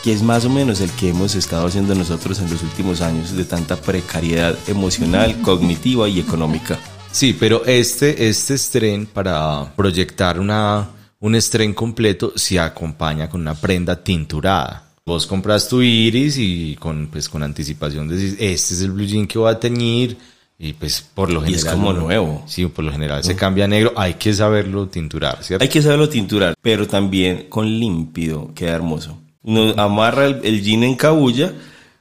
[0.03, 3.35] Que es más o menos el que hemos estado haciendo nosotros en los últimos años
[3.35, 6.79] de tanta precariedad emocional, cognitiva y económica.
[7.11, 13.55] Sí, pero este, este estreno para proyectar una, un estreno completo se acompaña con una
[13.55, 14.83] prenda tinturada.
[15.05, 19.25] Vos compras tu iris y con, pues, con anticipación decís, este es el blue jean
[19.25, 20.17] que voy a teñir
[20.59, 21.65] y pues por lo Y general...
[21.65, 22.43] es como nuevo.
[22.47, 25.63] Sí, por lo general se cambia a negro, hay que saberlo tinturar, ¿cierto?
[25.63, 29.17] Hay que saberlo tinturar, pero también con límpido queda hermoso.
[29.47, 31.53] Uno amarra el, el jean en cabulla,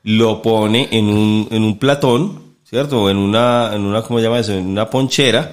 [0.02, 3.02] lo pone en un, en un platón, ¿cierto?
[3.04, 4.52] O en una, en una, ¿cómo se llama eso?
[4.52, 5.52] En una ponchera,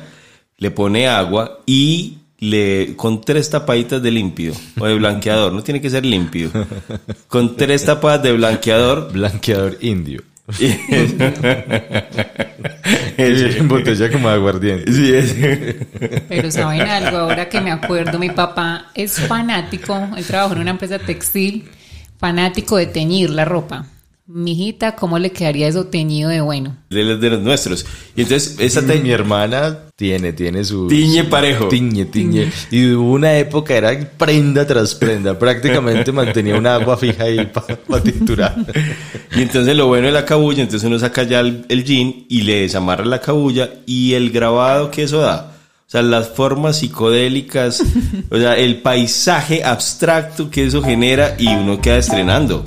[0.57, 5.81] le pone agua y le, con tres tapaditas de límpido o de blanqueador, no tiene
[5.81, 6.51] que ser límpido,
[7.27, 10.21] con tres tapadas de blanqueador Blanqueador indio.
[10.59, 10.65] Y-
[13.17, 14.91] en botella como de aguardiente.
[14.91, 15.35] Sí, es.
[16.27, 20.71] Pero saben algo, ahora que me acuerdo, mi papá es fanático, él trabajó en una
[20.71, 21.65] empresa textil,
[22.23, 23.85] fanático de teñir la ropa.
[24.27, 26.77] Mijita, ¿cómo le quedaría eso teñido de bueno?
[26.89, 27.85] de los de los nuestros.
[28.15, 30.87] Y entonces, esa te- Mi hermana tiene, tiene su...
[30.87, 31.67] Tiñe parejo.
[31.67, 32.49] Tiñe, tiñe.
[32.71, 35.37] Y hubo una época, era prenda tras prenda.
[35.37, 37.45] Prácticamente mantenía una agua fija ahí
[37.87, 38.55] para tinturar.
[39.35, 42.43] Y entonces lo bueno de la cabulla, entonces uno saca ya el, el jean y
[42.43, 45.52] le desamarra la cabulla y el grabado que eso da.
[45.85, 47.83] O sea, las formas psicodélicas,
[48.31, 52.63] o sea, el paisaje abstracto que eso genera y uno queda estrenando.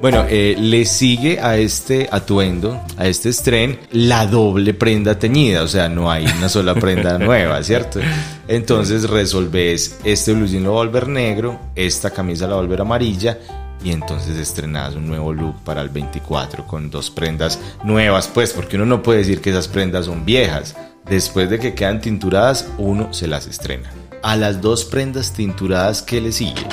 [0.00, 5.68] Bueno, eh, le sigue a este atuendo, a este estreno, la doble prenda teñida, o
[5.68, 8.00] sea, no hay una sola prenda nueva, ¿cierto?
[8.48, 12.62] Entonces resolves este blue jean lo va a volver negro, esta camisa la va a
[12.62, 13.38] volver amarilla
[13.82, 18.76] y entonces estrenas un nuevo look para el 24 con dos prendas nuevas, pues, porque
[18.76, 20.76] uno no puede decir que esas prendas son viejas.
[21.08, 23.90] Después de que quedan tinturadas, uno se las estrena.
[24.22, 26.66] A las dos prendas tinturadas, ¿qué le sigue?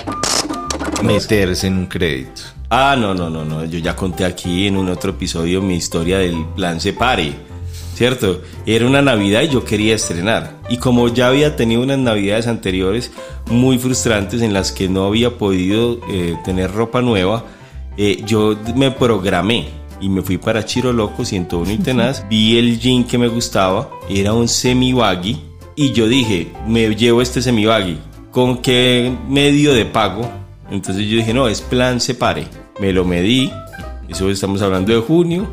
[1.02, 2.42] Meterse en un crédito.
[2.70, 3.64] Ah, no, no, no, no.
[3.64, 7.34] Yo ya conté aquí en un otro episodio mi historia del plan Separe.
[7.98, 8.44] ¿Cierto?
[8.68, 10.60] Era una Navidad y yo quería estrenar.
[10.70, 13.12] Y como ya había tenido unas Navidades anteriores
[13.50, 17.46] muy frustrantes en las que no había podido eh, tener ropa nueva,
[17.98, 22.24] eh, yo me programé y me fui para Chiro Loco 101 y Tenaz.
[22.30, 25.42] Vi el jean que me gustaba, era un semi baggy.
[25.76, 27.98] Y yo dije, me llevo este semi baggy.
[28.30, 30.30] ¿Con qué medio de pago?
[30.70, 32.46] Entonces yo dije, no, es plan separe.
[32.80, 33.52] Me lo medí,
[34.08, 35.48] eso estamos hablando de junio.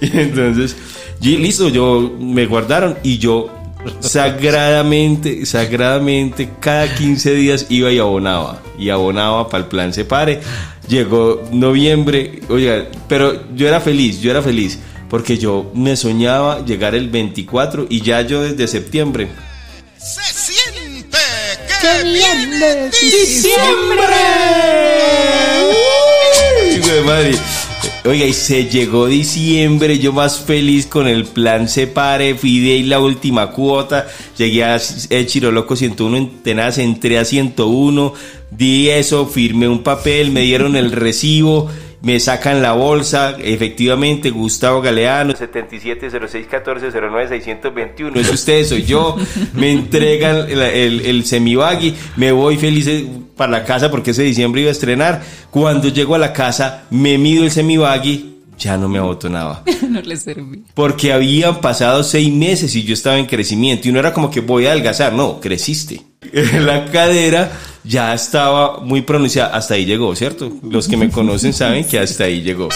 [0.02, 0.78] Y entonces,
[1.22, 3.50] y listo, yo me guardaron y yo
[4.00, 8.62] sagradamente, sagradamente, cada 15 días iba y abonaba.
[8.78, 10.40] Y abonaba para el plan Separe.
[10.88, 14.80] Llegó noviembre, oiga, pero yo era feliz, yo era feliz.
[15.10, 19.30] Porque yo me soñaba llegar el 24 y ya yo desde septiembre.
[19.98, 21.18] Se siente
[21.82, 22.90] que viene
[26.72, 27.32] Uy, güey, madre.
[28.06, 32.84] Oiga, y se llegó diciembre, yo más feliz con el plan Separe, fui de ahí
[32.84, 34.80] la última cuota, llegué a
[35.26, 38.14] Chiroloco 101 en Tenaz, entré a 101,
[38.52, 41.70] di eso, firmé un papel, me dieron el recibo,
[42.02, 49.16] me sacan la bolsa, efectivamente, Gustavo Galeano, 770614096121, es usted, soy yo,
[49.54, 54.24] me entregan el, el, el semibaggy, me voy feliz eh, para la casa porque ese
[54.24, 58.90] diciembre iba a estrenar, cuando llego a la casa, me mido el semibaggy, ya no
[58.90, 59.64] me abotonaba.
[59.90, 60.64] no le serví.
[60.74, 63.88] Porque habían pasado seis meses y yo estaba en crecimiento.
[63.88, 66.02] Y no era como que voy a adelgazar, no, creciste.
[66.34, 67.52] La cadera
[67.84, 69.56] ya estaba muy pronunciada.
[69.56, 70.52] Hasta ahí llegó, ¿cierto?
[70.64, 72.70] Los que me conocen saben que hasta ahí llegó.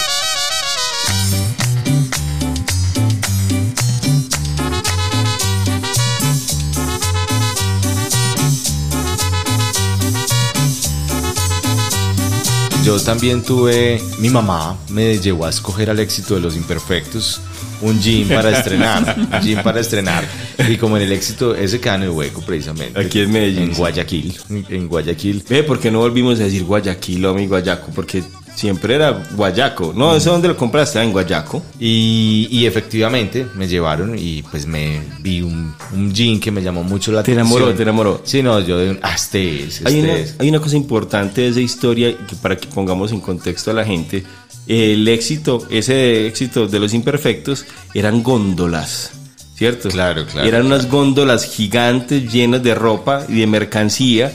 [12.84, 17.40] Yo también tuve, mi mamá me llevó a escoger al éxito de los imperfectos
[17.84, 20.24] un jean para estrenar, un jean para estrenar.
[20.68, 23.00] Y como en el éxito, ese queda en el hueco precisamente.
[23.00, 23.74] Aquí en Medellín, En.
[23.74, 24.38] Guayaquil,
[24.70, 25.44] en Guayaquil.
[25.48, 27.92] Ve, ¿por qué no volvimos a decir Guayaquil o mi Guayaco?
[27.94, 28.24] Porque
[28.56, 29.94] siempre era Guayaco.
[29.96, 31.00] No, ¿eso dónde lo compraste?
[31.00, 31.64] Ah, en Guayaco.
[31.80, 36.84] Y, y efectivamente me llevaron y pues me vi un, un jean que me llamó
[36.84, 37.58] mucho la Te atención.
[37.58, 38.22] enamoró, te enamoró.
[38.24, 40.36] Sí, no, yo de un, ah, este es, este Hay una, es.
[40.40, 43.86] hay una cosa importante de esa historia que para que pongamos en contexto a la
[43.86, 44.24] gente.
[44.66, 49.12] El éxito, ese éxito de los imperfectos eran góndolas,
[49.56, 49.90] ¿cierto?
[49.90, 54.32] Claro, claro, Eran unas góndolas gigantes llenas de ropa y de mercancía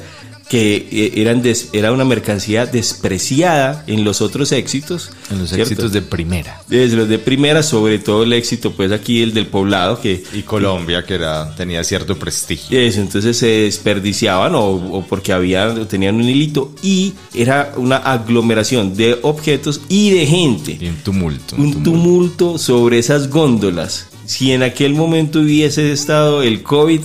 [0.49, 5.11] que eh, eran des- era una mercancía despreciada en los otros éxitos.
[5.31, 5.63] En los ¿cierto?
[5.65, 6.63] éxitos de primera.
[6.69, 10.43] Desde los de primera, sobre todo el éxito, pues aquí el del poblado, que Y
[10.43, 12.79] Colombia, que era, tenía cierto prestigio.
[12.79, 18.97] eso, entonces se desperdiciaban o, o porque había, tenían un hilito y era una aglomeración
[18.97, 20.79] de objetos y de gente.
[20.81, 21.57] Y un tumulto.
[21.57, 24.08] Un tumulto sobre esas góndolas.
[24.29, 27.01] Si en aquel momento hubiese estado el COVID,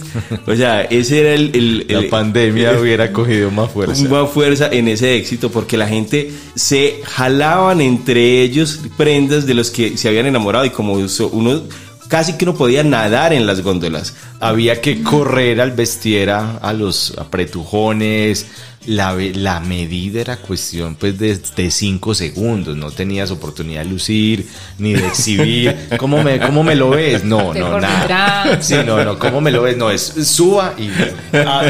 [0.46, 1.52] o sea, ese era el...
[1.56, 4.04] el- La pandemia el- hubiera cogido más fuerza.
[4.10, 9.72] más fuerza en ese éxito porque la gente se jalaban entre ellos prendas de los
[9.72, 11.62] que se habían enamorado y como uno
[12.10, 14.14] casi que no podía nadar en las góndolas.
[14.42, 18.48] Había que correr al vestiera a los apretujones.
[18.86, 22.76] La, la medida era cuestión pues de, de cinco segundos.
[22.76, 25.88] No tenías oportunidad de lucir ni de exhibir.
[25.98, 27.24] ¿Cómo me, cómo me lo ves?
[27.24, 28.62] No, no, nada.
[28.62, 29.18] Sí, no, no.
[29.18, 29.78] ¿Cómo me lo ves?
[29.78, 30.90] No, es suba y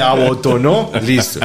[0.01, 0.91] abotonó.
[1.05, 1.39] Listo.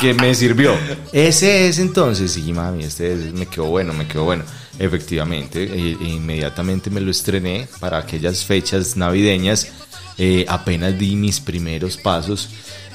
[0.00, 0.74] que me sirvió.
[1.12, 4.44] Ese es entonces, sí, mami, este es, me quedó bueno, me quedó bueno.
[4.78, 9.68] Efectivamente, e- e inmediatamente me lo estrené para aquellas fechas navideñas.
[10.16, 12.48] Eh, apenas di mis primeros pasos.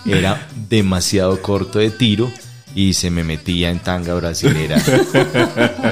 [0.05, 2.31] Era demasiado corto de tiro
[2.75, 4.77] y se me metía en tanga brasilera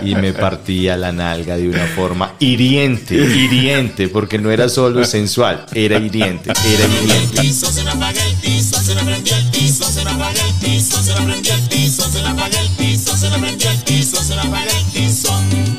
[0.03, 5.65] y me partía la nalga de una forma hiriente, hiriente, porque no era solo sensual,
[5.73, 7.41] era hiriente, era hiriente.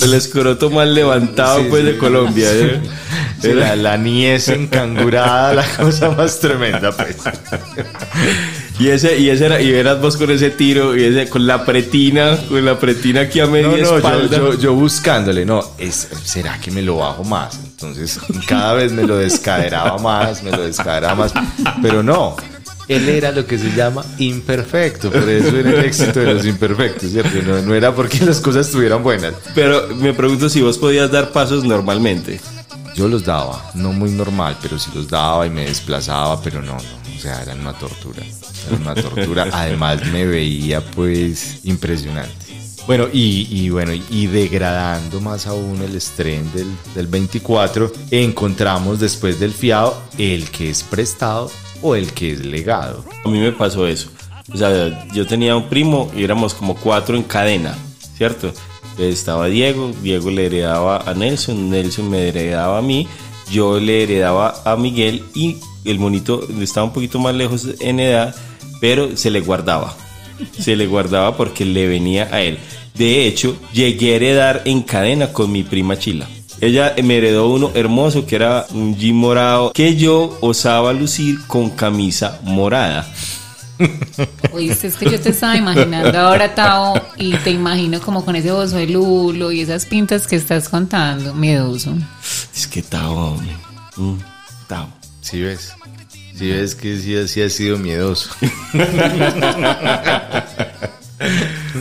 [0.03, 1.93] el escroto más levantado, Sí, pues, sí.
[1.93, 2.49] de Colombia.
[2.53, 2.81] ¿eh?
[3.41, 7.17] Sí, la, la niez encangurada, la cosa más tremenda, pues.
[8.79, 11.65] Y ese, y ese era, y eras vos con ese tiro, y ese, con la
[11.65, 14.37] pretina, con la pretina aquí a media No, no, yo, espalda.
[14.37, 17.59] yo, yo buscándole, no, es, ¿será que me lo bajo más?
[17.65, 21.33] Entonces, cada vez me lo descaderaba más, me lo descaderaba más,
[21.83, 22.37] pero no.
[22.89, 27.11] Él era lo que se llama imperfecto, por eso era el éxito de los imperfectos,
[27.11, 27.37] ¿cierto?
[27.47, 29.35] No, no era porque las cosas estuvieran buenas.
[29.55, 32.41] Pero me pregunto si vos podías dar pasos normalmente.
[32.99, 36.73] Yo los daba, no muy normal, pero sí los daba y me desplazaba, pero no,
[36.73, 38.25] no, o sea, eran una tortura,
[38.67, 39.47] era una tortura.
[39.53, 42.35] Además me veía pues impresionante.
[42.89, 49.39] Bueno, y, y bueno, y degradando más aún el estreno del, del 24, encontramos después
[49.39, 53.05] del fiado el que es prestado o el que es legado.
[53.25, 54.09] A mí me pasó eso.
[54.53, 57.79] O sea, yo tenía un primo y éramos como cuatro en cadena,
[58.17, 58.53] ¿cierto?
[58.99, 63.07] Estaba Diego, Diego le heredaba a Nelson, Nelson me heredaba a mí,
[63.51, 68.35] yo le heredaba a Miguel y el monito estaba un poquito más lejos en edad,
[68.81, 69.97] pero se le guardaba.
[70.59, 72.59] Se le guardaba porque le venía a él.
[72.95, 76.29] De hecho, llegué a heredar en cadena con mi prima Chila.
[76.61, 81.71] Ella me heredó uno hermoso que era un jean morado que yo osaba lucir con
[81.71, 83.09] camisa morada.
[84.53, 88.51] Oíste, es que yo te estaba imaginando ahora, Tao, y te imagino como con ese
[88.53, 91.95] bozo de lulo y esas pintas que estás contando, miedoso.
[92.55, 93.57] Es que Tao, hombre.
[93.97, 94.19] Mm,
[94.67, 94.89] Tao.
[95.21, 95.73] ¿Sí ves?
[96.35, 98.31] ¿Sí ves que sí, sí ha sido miedoso?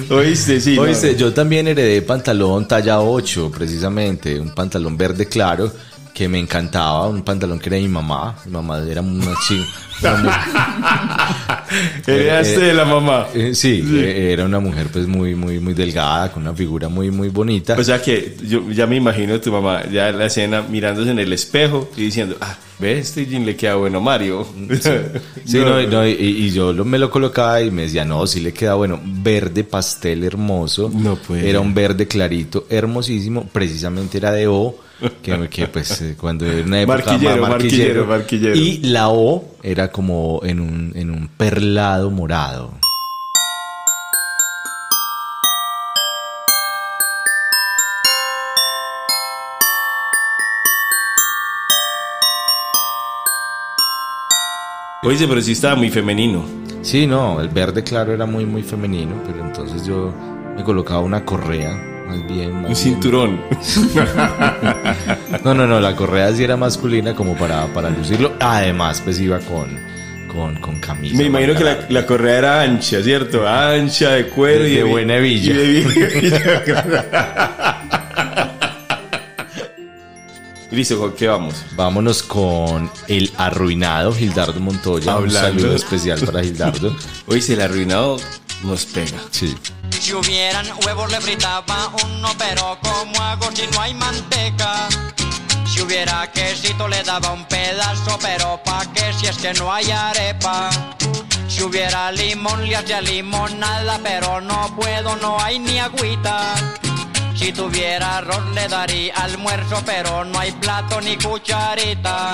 [0.10, 0.77] Oíste, sí.
[0.77, 5.71] Oíste, yo también heredé pantalón talla 8, precisamente, un pantalón verde claro
[6.17, 8.36] que me encantaba, un pantalón que era de mi mamá.
[8.45, 9.67] Mi mamá era una chica.
[12.08, 13.27] Heredaste de la mamá.
[13.34, 17.12] Eh, sí, eh, era una mujer pues muy, muy, muy delgada, con una figura muy,
[17.12, 17.75] muy bonita.
[17.77, 21.12] O sea que yo ya me imagino a tu mamá ya en la escena mirándose
[21.12, 24.47] en el espejo y diciendo, ah, ve, este jean le queda bueno a Mario.
[25.45, 28.39] Sí, no, no, y, y yo lo- me lo colocaba y me decía, no, sí
[28.41, 30.91] le queda bueno, verde pastel hermoso.
[30.93, 31.49] No puede.
[31.49, 34.75] Era un verde clarito, hermosísimo, precisamente era de O,
[35.21, 38.55] que, que, pues eh, cuando era una época Marquillero, marquillero, marquillero.
[38.55, 42.73] Y la O era como en un, en un perlado morado.
[55.03, 56.43] Oíste, pero sí estaba muy femenino.
[56.81, 60.13] Sí, no, el verde claro era muy, muy femenino, pero entonces yo
[60.55, 62.52] me colocaba una correa, más bien.
[62.54, 63.41] más Un bien- cinturón.
[65.43, 68.34] No, no, no, la correa sí era masculina como para, para lucirlo.
[68.39, 69.80] Además, pues iba con,
[70.28, 71.15] con, con camisa.
[71.15, 73.48] Me imagino que la, la correa era ancha, ¿cierto?
[73.48, 75.54] Ancha, de cuero De- y de buena hebilla.
[75.54, 77.88] y de hebilla.
[80.72, 81.56] Listo, ¿con qué vamos?
[81.76, 85.13] Vámonos con el arruinado Gildardo Montoya.
[85.13, 85.52] Hablando.
[85.54, 86.96] Un saludo especial para Gildardo.
[87.28, 88.17] Oíste, el arruinado
[88.63, 89.17] nos pega.
[89.32, 89.56] Sí.
[90.08, 94.88] Si hubieran huevos le fritaba uno, pero ¿cómo hago si no hay manteca?
[95.65, 99.91] Si hubiera quesito le daba un pedazo, pero ¿pa' qué si es que no hay
[99.91, 100.70] arepa?
[101.50, 106.56] Si hubiera limón le hacía limonada, pero no puedo, no hay ni agüita.
[107.36, 112.34] Si tuviera arroz le daría almuerzo, pero no hay plato ni cucharita.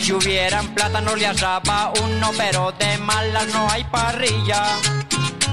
[0.00, 4.78] Si hubieran plátano le asaba uno, pero de malas no hay parrilla.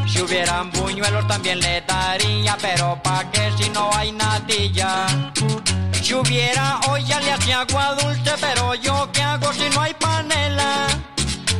[0.08, 5.08] Si hubieran buñuelos también le daría, pero pa' qué si no hay natilla.
[6.01, 10.88] Si hubiera olla le hacía agua dulce, pero yo qué hago si no hay panela.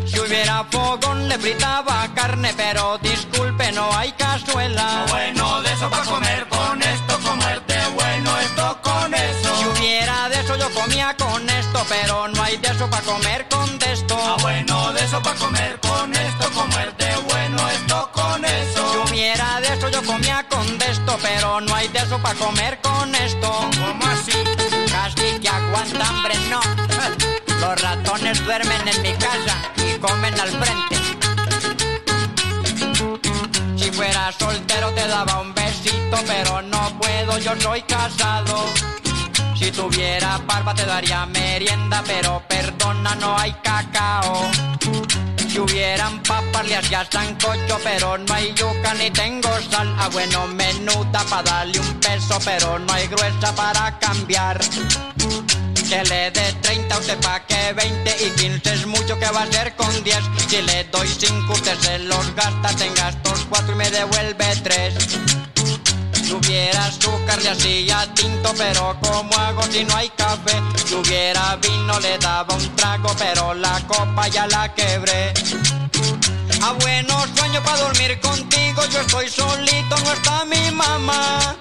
[0.06, 5.06] Si hubiera fogón le fritaba carne, pero disculpe no hay cazuela.
[5.10, 9.56] Bueno, de eso para comer con esto, comerte bueno esto con eso.
[9.58, 13.48] Si hubiera de eso yo comía con esto, pero no hay de eso para comer
[13.50, 14.18] con esto.
[14.18, 16.14] Ah, bueno, de eso para comer con
[21.22, 23.51] pero no hay de eso para comer con esto.
[23.51, 24.34] ¿Cómo así?
[24.91, 26.59] Casi que aguanta hambre, no.
[27.59, 30.95] Los ratones duermen en mi casa y comen al frente.
[33.78, 38.66] Si fuera soltero te daba un besito, pero no puedo, yo soy casado.
[39.55, 44.51] Si tuviera barba te daría merienda, pero perdona, no hay cacao.
[45.56, 49.95] Si hubieran papas le hacía sancocho, pero no hay yuca ni tengo sal.
[49.97, 54.60] Ah, bueno, menuda para darle un peso, pero no hay gruesa para cambiar.
[55.88, 59.47] Que le dé 30 usted pa' que 20 y 15 es mucho que va a
[59.47, 60.18] ser con 10.
[60.49, 64.93] Si le doy 5 usted se los gasta, tenga estos 4 y me devuelve 3.
[66.26, 70.60] Si hubiera azúcar le hacía tinto, pero ¿cómo hago si no hay café?
[70.84, 75.34] Si hubiera vino le daba un trago, pero la copa ya la quebré.
[76.66, 81.55] A buenos sueños para dormir contigo, yo estoy solito, no está mi mamá.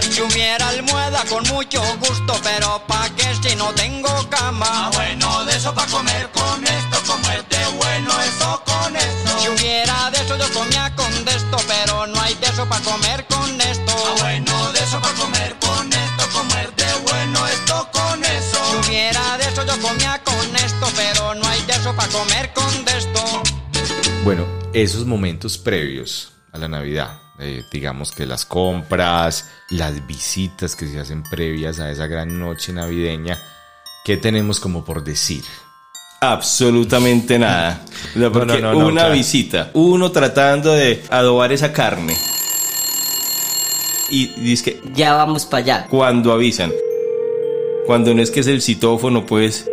[0.00, 4.66] Si hubiera almohada con mucho gusto, pero pa' qué si no tengo cama.
[4.66, 9.40] Ah, bueno, de eso pa' comer con esto, como es de bueno eso con eso.
[9.40, 12.80] Si hubiera de eso yo comía con de esto, pero no hay de eso pa'
[12.80, 13.92] comer con esto.
[13.92, 18.58] Ah, bueno, de eso pa' comer con esto, como es de bueno esto con eso.
[18.70, 22.54] Si hubiera de eso yo comía con esto, pero no hay de eso pa' comer
[22.54, 23.19] con de esto.
[24.24, 30.86] Bueno, esos momentos previos a la Navidad, eh, digamos que las compras, las visitas que
[30.86, 33.38] se hacen previas a esa gran noche navideña,
[34.04, 35.42] ¿qué tenemos como por decir?
[36.20, 37.82] Absolutamente nada.
[38.32, 39.14] Porque no, no, una claro.
[39.14, 42.14] visita, uno tratando de adobar esa carne.
[44.10, 45.86] Y dice que Ya vamos para allá.
[45.88, 46.72] cuando avisan,
[47.86, 49.70] cuando no es que es el citófono, pues,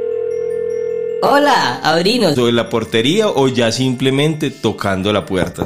[1.21, 2.37] Hola, abrinos.
[2.37, 5.65] o en la portería o ya simplemente tocando la puerta.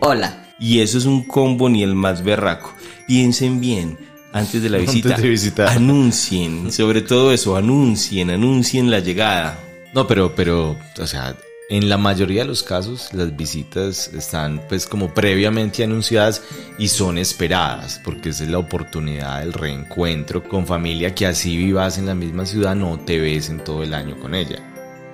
[0.00, 0.46] Hola.
[0.58, 2.72] Y eso es un combo ni el más berraco.
[3.06, 3.98] Piensen bien.
[4.32, 5.68] Antes de la Antes visita, de visitar.
[5.68, 9.58] anuncien, sobre todo eso, anuncien, anuncien la llegada.
[9.92, 11.36] No, pero, pero, o sea,
[11.68, 16.42] en la mayoría de los casos las visitas están pues como previamente anunciadas
[16.78, 21.98] y son esperadas, porque esa es la oportunidad del reencuentro con familia que así vivas
[21.98, 24.58] en la misma ciudad, no te ves en todo el año con ella.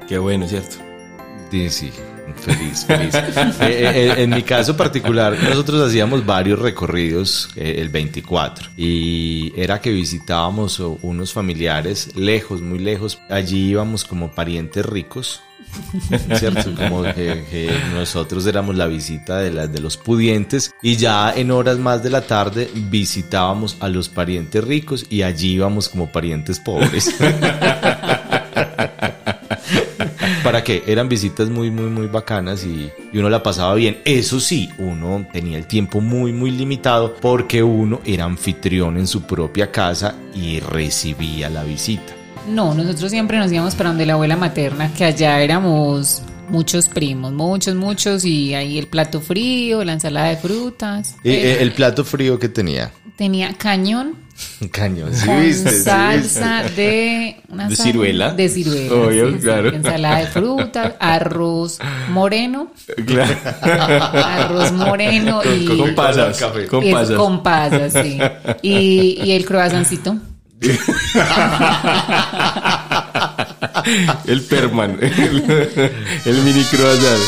[0.09, 0.77] Qué bueno, ¿cierto?
[1.51, 1.91] Sí, sí,
[2.37, 3.15] feliz, feliz.
[3.61, 9.81] Eh, eh, en mi caso particular, nosotros hacíamos varios recorridos eh, el 24 y era
[9.81, 13.21] que visitábamos unos familiares lejos, muy lejos.
[13.29, 15.43] Allí íbamos como parientes ricos.
[16.39, 16.75] ¿Cierto?
[16.75, 22.03] Como que, nosotros éramos la visita de, las los pudientes y ya en horas más
[22.03, 27.15] de la tarde visitábamos a los parientes ricos y allí íbamos como parientes pobres.
[30.45, 30.83] ¿Para qué?
[30.87, 34.01] Eran visitas muy, muy, muy bacanas y uno la pasaba bien.
[34.05, 39.23] Eso sí, uno tenía el tiempo muy, muy limitado porque uno era anfitrión en su
[39.23, 42.20] propia casa y recibía la visita.
[42.49, 47.33] No, nosotros siempre nos íbamos para donde la abuela materna, que allá éramos muchos primos,
[47.33, 51.15] muchos, muchos, y ahí el plato frío, la ensalada de frutas.
[51.23, 52.91] Eh, eh, el plato frío que tenía.
[53.17, 54.15] Tenía cañón
[54.73, 55.71] Cañón, ¿sí con viste?
[55.71, 57.37] ¿Sí salsa de...
[57.51, 58.33] Una ¿De ciruela?
[58.33, 58.95] De ciruela.
[58.95, 59.69] Obvio, sí, sí, claro.
[59.75, 61.79] Ensalada de frutas, arroz
[62.09, 62.73] moreno,
[63.07, 63.37] Claro.
[63.63, 65.67] arroz moreno y...
[65.67, 66.39] Con pasas.
[66.39, 66.67] café.
[66.67, 67.17] Con es- pasas.
[67.17, 68.19] con pasas, sí.
[68.63, 70.17] Y, y el croissancito.
[74.27, 74.99] El perman.
[75.01, 77.23] El, mini croissant.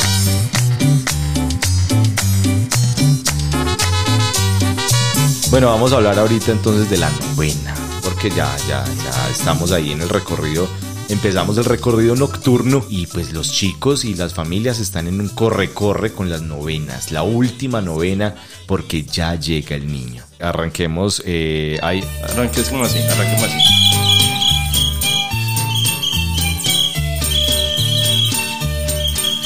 [5.51, 9.93] Bueno, vamos a hablar ahorita entonces de la novena, porque ya, ya, ya estamos ahí
[9.93, 10.69] en el recorrido.
[11.13, 16.15] Empezamos el recorrido nocturno y pues los chicos y las familias están en un corre-corre
[16.15, 18.35] con las novenas, la última novena,
[18.67, 20.25] porque ya llega el niño.
[20.41, 23.59] Arranquemos, eh, ahí, Arranques como así, arranquemos así.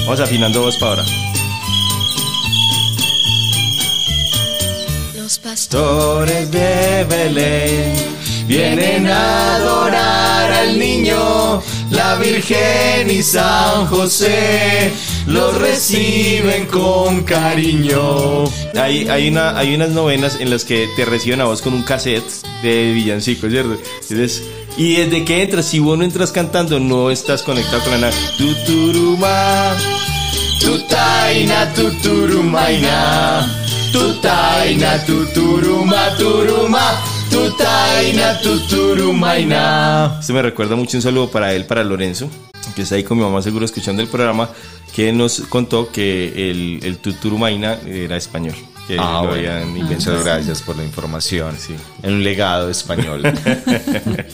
[0.05, 1.05] Vamos afinando voz para ahora.
[5.17, 8.16] Los Pastores de Belén
[8.47, 14.93] vienen a adorar al niño, la Virgen y San José
[15.27, 18.45] los reciben con cariño.
[18.81, 21.83] Hay, hay, una, hay unas novenas en las que te reciben a vos con un
[21.83, 22.25] cassette
[22.63, 23.79] de villancico, ¿cierto?
[24.77, 28.17] Y desde que entras, si vos no entras cantando, no estás conectado con la nada.
[28.39, 29.77] Tuturuma,
[30.61, 33.63] tutaina, tuturumaina.
[33.93, 37.03] Tutaina, tuturuma, turuma,
[37.37, 40.17] tutaina, tuturumaina.
[40.21, 42.31] Esto me recuerda mucho un saludo para él, para Lorenzo,
[42.75, 44.49] que está ahí con mi mamá seguro escuchando el programa,
[44.95, 48.55] que nos contó que el, el tuturumaina era español.
[48.89, 49.51] Que Ah, lo bueno.
[49.53, 51.57] habían Muchas gracias por la información.
[51.59, 51.75] Sí.
[52.05, 53.23] En un legado español.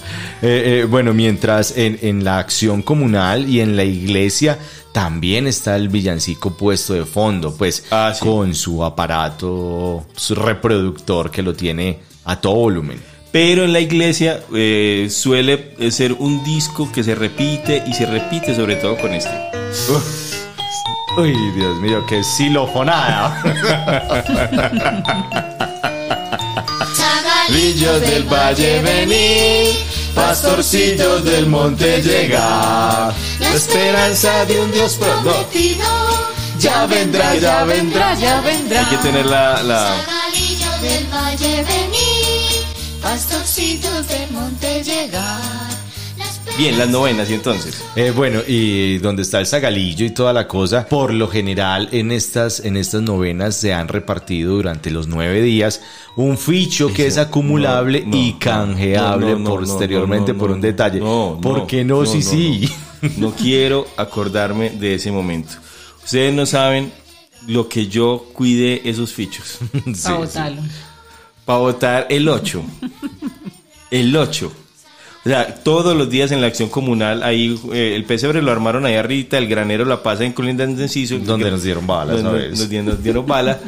[0.45, 4.59] Eh, eh, bueno, mientras en, en la acción comunal y en la iglesia
[4.91, 8.25] también está el villancico puesto de fondo, pues Ah, sí.
[8.27, 13.03] con su aparato su reproductor que lo tiene a todo volumen.
[13.31, 18.55] Pero en la iglesia eh, suele ser un disco que se repite y se repite
[18.55, 19.31] sobre todo con este.
[21.17, 23.43] Uy, Dios mío, qué silofonada.
[27.49, 29.75] Lillos del valle venir,
[30.15, 33.13] pastorcillos del monte llegar.
[33.41, 35.85] La esperanza de un Dios prometido,
[36.59, 38.15] ya vendrá, ya vendrá.
[38.15, 38.81] ya vendrá.
[38.81, 39.63] Hay que tener la...
[39.63, 39.97] la-
[40.83, 42.02] del valle venir,
[43.03, 45.41] pastorcillos del monte llegar.
[46.59, 47.83] Bien, las novenas y entonces.
[47.97, 52.13] Eh, bueno, y donde está el zagalillo y toda la cosa, por lo general en
[52.13, 55.81] estas, en estas novenas se han repartido durante los nueve días
[56.15, 60.61] un ficho que es acumulable no, no, y canjeable no, posteriormente no, no, por un
[60.61, 61.01] detalle.
[61.01, 62.05] no, ¿Por qué no?
[62.05, 62.69] sí, sí.
[63.01, 65.55] No, No quiero acordarme de ese momento.
[66.05, 66.93] Ustedes no saben
[67.49, 69.59] lo que yo cuidé esos fichos.
[69.87, 70.13] Sí, sí.
[70.13, 70.63] botarlo.
[71.45, 72.63] Para votar el 8.
[73.91, 74.53] El 8.
[75.25, 78.85] O sea, todos los días en la acción comunal, ahí eh, el pesebre lo armaron
[78.87, 81.19] ahí arriba, el granero La Paz en Colinda Enciso.
[81.19, 82.59] Donde nos dieron balas, ¿sabes?
[82.59, 83.61] nos dieron, nos dieron bala.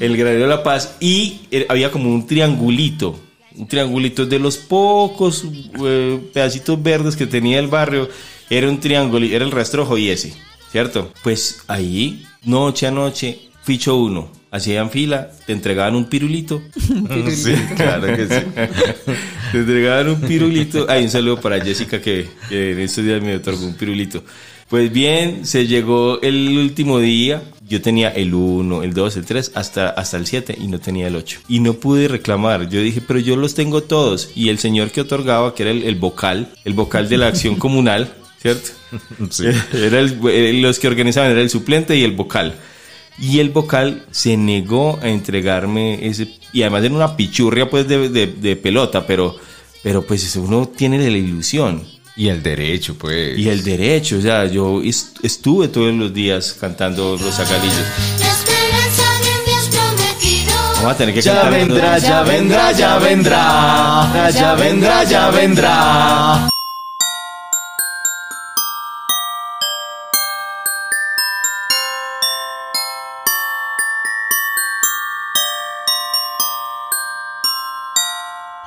[0.00, 3.18] El granero La Paz y eh, había como un triangulito.
[3.56, 5.44] Un triangulito de los pocos
[5.82, 8.08] eh, pedacitos verdes que tenía el barrio.
[8.50, 10.34] Era un triángulo, era el rastrojo y ese,
[10.70, 11.12] ¿cierto?
[11.22, 14.37] Pues ahí, noche a noche, ficho uno.
[14.50, 16.62] Hacían fila, te entregaban un pirulito.
[17.30, 18.44] Sí, claro que sí.
[19.52, 20.86] Te entregaban un pirulito.
[20.88, 24.22] Hay un saludo para Jessica que, que en estos días me otorgó un pirulito.
[24.68, 27.42] Pues bien, se llegó el último día.
[27.66, 31.06] Yo tenía el 1, el 2, el 3, hasta, hasta el 7 y no tenía
[31.06, 31.40] el 8.
[31.48, 32.68] Y no pude reclamar.
[32.68, 34.30] Yo dije, pero yo los tengo todos.
[34.34, 37.56] Y el señor que otorgaba, que era el, el vocal, el vocal de la acción
[37.56, 38.70] comunal, ¿cierto?
[39.30, 39.44] Sí.
[39.72, 42.54] Era el- eh, los que organizaban, era el suplente y el vocal.
[43.20, 46.28] Y el vocal se negó a entregarme ese.
[46.52, 49.36] Y además era una pichurria pues de, de- de pelota, pero,
[49.82, 51.82] pero pues uno tiene la ilusión
[52.16, 53.36] Y el derecho, pues.
[53.38, 54.18] y el derecho.
[54.18, 57.38] O sea, yo est- estuve todos los días cantando los
[59.70, 60.54] prometido.
[60.76, 64.30] Vamos a tener que Ya cantar vendrá, ya vendrá, ya vendrá.
[64.32, 66.48] Ya vendrá, ya vendrá.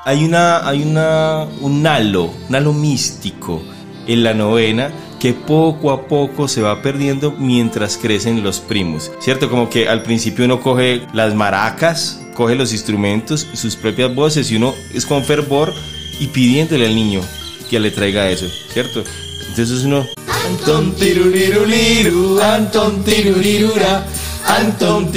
[0.04, 3.62] Hay una, hay una, un halo, un halo místico
[4.08, 9.48] en la novena que poco a poco se va perdiendo mientras crecen los primos, ¿cierto?
[9.48, 14.56] Como que al principio uno coge las maracas, coge los instrumentos, sus propias voces y
[14.56, 15.72] uno es con fervor
[16.20, 17.22] y pidiéndole al niño
[17.70, 19.04] que le traiga eso, ¿cierto?
[19.50, 20.08] Entonces uno...
[20.48, 24.08] Anton tiruriruliru, Anton tirurirura,
[24.48, 25.12] Anton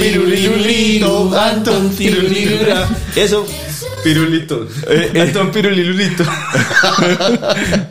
[1.33, 2.87] Anton tirurirura.
[3.15, 3.47] Eso...
[4.05, 4.67] Pirulito.
[4.87, 6.23] Eh, Anton pirulirulito.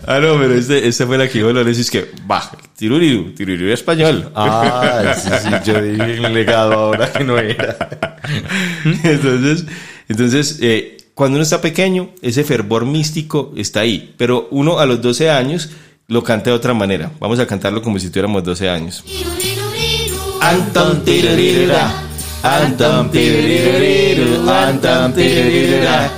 [0.06, 3.72] Ah, no, pero este, esta fue la que dijo Lorenzo, es que, va, tiruriru, tiruriru
[3.72, 4.30] español.
[4.34, 7.76] Ah, sí, sí, yo dije el legado ahora que no era.
[9.02, 9.64] entonces,
[10.08, 14.14] entonces eh, cuando uno está pequeño, ese fervor místico está ahí.
[14.16, 15.70] Pero uno a los 12 años
[16.06, 17.10] lo canta de otra manera.
[17.18, 19.04] Vamos a cantarlo como si tuviéramos 12 años.
[20.40, 21.92] Anton tirurirura,
[22.44, 23.10] Anton
[25.14, 26.12] tirurirura.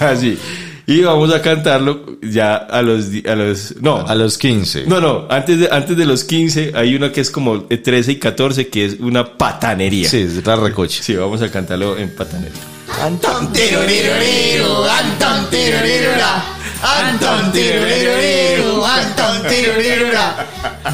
[0.00, 0.38] Así.
[0.86, 3.06] Y vamos a cantarlo ya a los...
[3.26, 4.84] A los no, A los 15.
[4.86, 5.26] no, no.
[5.30, 8.68] Antes de, antes de los 15 hay una que es como eh, 13 y 14
[8.68, 10.08] que es una patanería.
[10.08, 11.02] Sí, es la recoche.
[11.02, 12.60] Sí, vamos a cantarlo en patanería.
[13.00, 16.44] Anton tiruriru, Anton tirurirura,
[16.82, 20.46] Anton tiruriruriru, Anton tirurirura.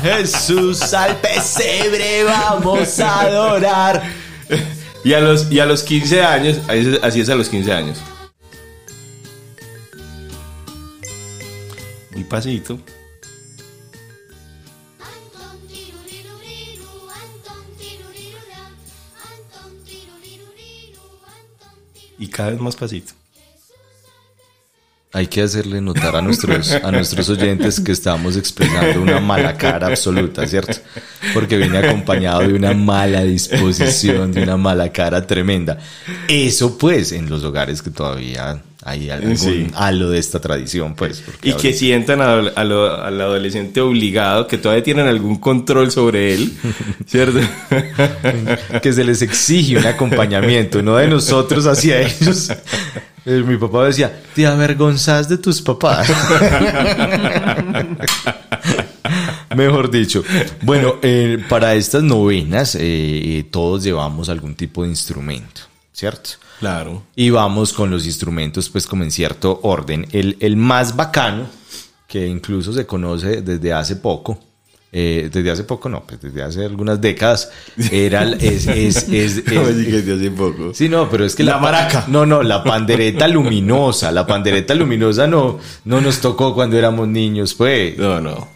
[0.03, 4.03] Jesús al pesebre vamos a adorar.
[5.05, 7.73] Y a los, y a los 15 años, así es- así es a los 15
[7.73, 7.99] años.
[12.13, 12.79] Muy pasito.
[22.19, 23.13] Y cada vez más pasito.
[25.11, 29.87] Hay que hacerle notar a nuestros, a nuestros oyentes que estamos expresando una mala cara
[29.87, 30.75] absoluta, ¿cierto?
[31.33, 35.79] Porque viene acompañado de una mala disposición, de una mala cara tremenda.
[36.29, 39.67] Eso pues en los hogares que todavía hay algún Sí.
[39.75, 41.23] halo de esta tradición, pues.
[41.43, 46.35] Y que sientan a- a lo- al adolescente obligado, que todavía tienen algún control sobre
[46.35, 46.53] él,
[47.07, 47.41] ¿cierto?
[48.83, 52.51] que se les exige un acompañamiento, no de nosotros hacia ellos.
[53.29, 56.09] Eh, Mi papá decía, te avergonzás de tus papás.
[59.55, 60.25] Mejor dicho.
[60.63, 65.61] Bueno, eh, para estas novenas eh, eh, todos llevamos algún tipo de instrumento,
[65.93, 66.31] ¿cierto?
[66.59, 67.03] Claro.
[67.15, 70.07] Y vamos con los instrumentos pues como en cierto orden.
[70.13, 71.51] El, el más bacano,
[72.07, 74.41] que incluso se conoce desde hace poco,
[74.91, 77.51] eh, desde hace poco no, pues desde hace algunas décadas,
[77.91, 80.73] era es, es, es, No me es- digas de hace poco.
[80.75, 82.05] Sí, no, pero es que La maraca.
[82.09, 84.11] No, no, la pandereta luminosa.
[84.13, 87.97] La pandereta luminosa no, no nos tocó cuando éramos niños, pues.
[87.99, 88.49] No, no.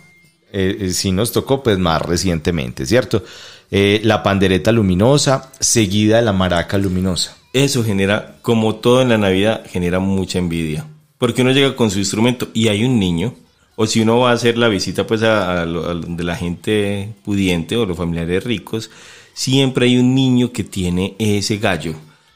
[0.52, 3.24] Eh, eh, sí nos tocó, pues, más recientemente, ¿cierto?
[3.70, 7.38] La pandereta luminosa, seguida de la maraca luminosa.
[7.54, 10.84] Eso genera, como todo en la Navidad, genera mucha envidia.
[11.16, 13.34] Porque uno llega con su instrumento y hay un niño,
[13.76, 16.36] o si uno va a hacer la visita pues a, a lo- a donde la
[16.36, 18.90] gente pudiente o los familiares ricos,
[19.34, 21.94] siempre hay un niño que tiene ese gallo.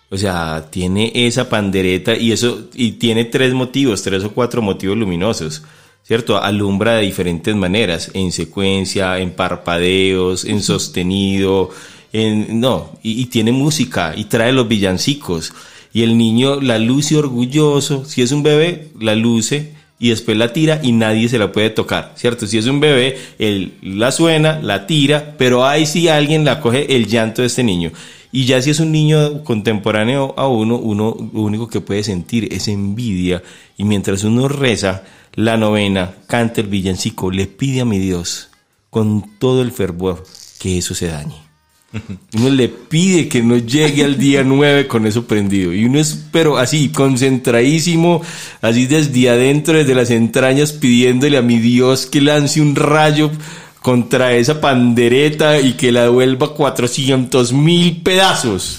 [0.08, 4.96] O sea, tiene esa pandereta y eso, y tiene tres motivos, tres o cuatro motivos
[4.96, 5.62] luminosos.
[6.04, 6.40] ¿Cierto?
[6.40, 11.70] Alumbra de diferentes maneras, en secuencia, en parpadeos, en sostenido,
[12.12, 15.52] en, no, y, y tiene música y trae los villancicos.
[15.92, 18.04] Y el niño la luce orgulloso.
[18.04, 21.70] Si es un bebé, la luce y después la tira y nadie se la puede
[21.70, 22.46] tocar, ¿cierto?
[22.46, 26.96] Si es un bebé, él la suena, la tira, pero ahí sí alguien la coge
[26.96, 27.92] el llanto de este niño.
[28.30, 32.52] Y ya si es un niño contemporáneo a uno, uno lo único que puede sentir
[32.52, 33.42] es envidia.
[33.78, 38.50] Y mientras uno reza la novena, canta el villancico, le pide a mi Dios
[38.90, 40.24] con todo el fervor
[40.58, 41.45] que eso se dañe.
[42.34, 45.72] Uno le pide que no llegue al día 9 con eso prendido.
[45.72, 48.22] Y uno es, pero así, concentradísimo,
[48.60, 53.30] así desde adentro, desde las entrañas, pidiéndole a mi Dios que lance un rayo
[53.86, 58.78] contra esa pandereta y que la devuelva 400 mil pedazos.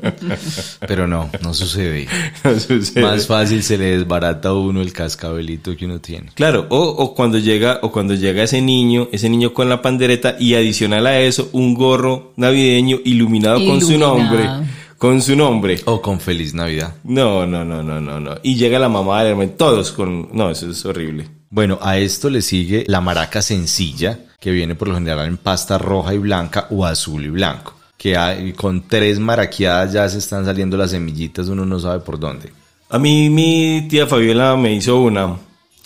[0.88, 2.08] Pero no, no sucede.
[2.42, 3.02] No sucede.
[3.02, 6.30] Más fácil se le desbarata a uno el cascabelito que uno tiene.
[6.32, 10.36] Claro, o, o cuando llega, o cuando llega ese niño, ese niño con la pandereta
[10.40, 14.48] y adicional a eso, un gorro navideño iluminado, con su nombre.
[14.96, 15.82] Con su nombre.
[15.84, 16.94] O con Feliz Navidad.
[17.04, 18.36] No, no, no, no, no, no.
[18.42, 21.28] Y llega la mamá del hermano, todos con, no, eso es horrible.
[21.50, 25.78] Bueno, a esto le sigue la maraca sencilla, que viene por lo general en pasta
[25.78, 27.76] roja y blanca o azul y blanco.
[27.96, 32.18] Que hay- con tres maraqueadas ya se están saliendo las semillitas, uno no sabe por
[32.18, 32.50] dónde.
[32.88, 35.36] A mí mi tía Fabiola me hizo una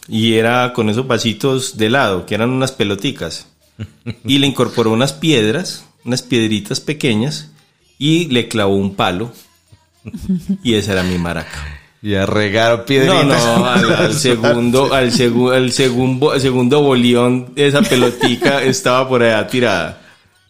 [0.09, 3.49] y era con esos vasitos de lado, que eran unas peloticas.
[4.25, 7.51] Y le incorporó unas piedras, unas piedritas pequeñas
[7.99, 9.33] y le clavó un palo.
[10.63, 11.74] Y esa era mi maraca.
[12.05, 13.25] Y a regar No, piedritas.
[13.27, 19.47] no, al, al segundo, al, segu- al segundo, segundo bolión, esa pelotica estaba por allá
[19.49, 20.01] tirada.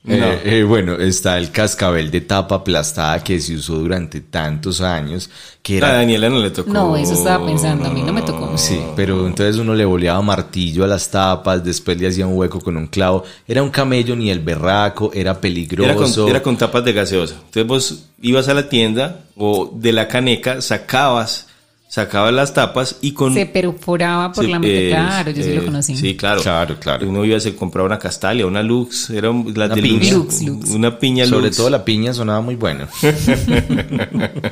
[0.04, 0.14] No.
[0.14, 5.30] Eh, eh, bueno, está el cascabel de tapa aplastada que se usó durante tantos años,
[5.62, 5.92] que a era...
[5.94, 6.70] Daniela no le tocó.
[6.70, 8.52] No, eso estaba pensando, a mí no me tocó.
[8.58, 12.60] Sí, pero entonces uno le boleaba martillo a las tapas, después le hacía un hueco
[12.60, 13.24] con un clavo.
[13.48, 15.90] Era un camello ni el berraco, era peligroso.
[15.90, 17.36] Era con, era con tapas de gaseosa.
[17.36, 21.46] Entonces vos ibas a la tienda o de la caneca, sacabas,
[21.88, 23.34] sacabas las tapas y con...
[23.34, 24.74] Se perforaba por la mitad.
[24.74, 25.96] eh, Claro, yo sí eh, lo conocí.
[25.96, 26.42] Sí, claro.
[26.42, 27.08] Claro, claro.
[27.08, 30.12] Uno iba a se compraba una castalia, una Lux, era un- las Una de piña.
[30.12, 31.56] Lux, una piña Sobre Lux.
[31.56, 32.86] todo la piña sonaba muy bueno.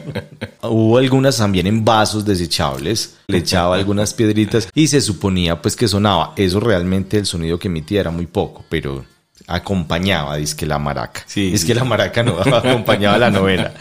[0.63, 5.89] Hubo algunas también en vasos desechables, le echaba algunas piedritas y se suponía pues que
[5.89, 6.33] sonaba.
[6.37, 9.05] Eso realmente el sonido que emitía era muy poco, pero
[9.47, 11.23] acompañaba, dice que la maraca.
[11.27, 11.67] Sí, es sí.
[11.67, 13.75] que la maraca no acompañaba la novela.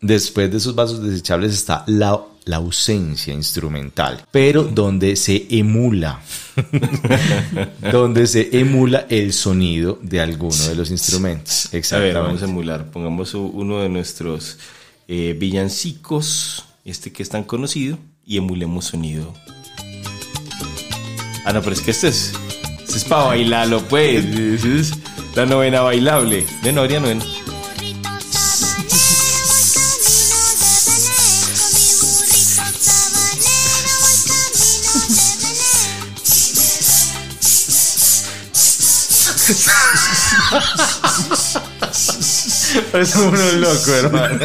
[0.00, 6.20] Después de esos vasos desechables está la, la ausencia instrumental, pero donde se emula,
[7.92, 11.66] donde se emula el sonido de alguno de los instrumentos.
[11.66, 12.20] A ver, Exactamente.
[12.20, 12.90] vamos a emular.
[12.90, 14.58] Pongamos uno de nuestros
[15.08, 19.32] eh, villancicos, este que es tan conocido, y emulemos sonido.
[21.44, 22.32] Ah, no, pero es que este es,
[22.96, 24.24] es para bailarlo, pues.
[24.24, 24.92] Es
[25.34, 26.46] la novena bailable.
[26.62, 27.24] De Noria, novena.
[42.98, 44.38] Es uno loco, hermano.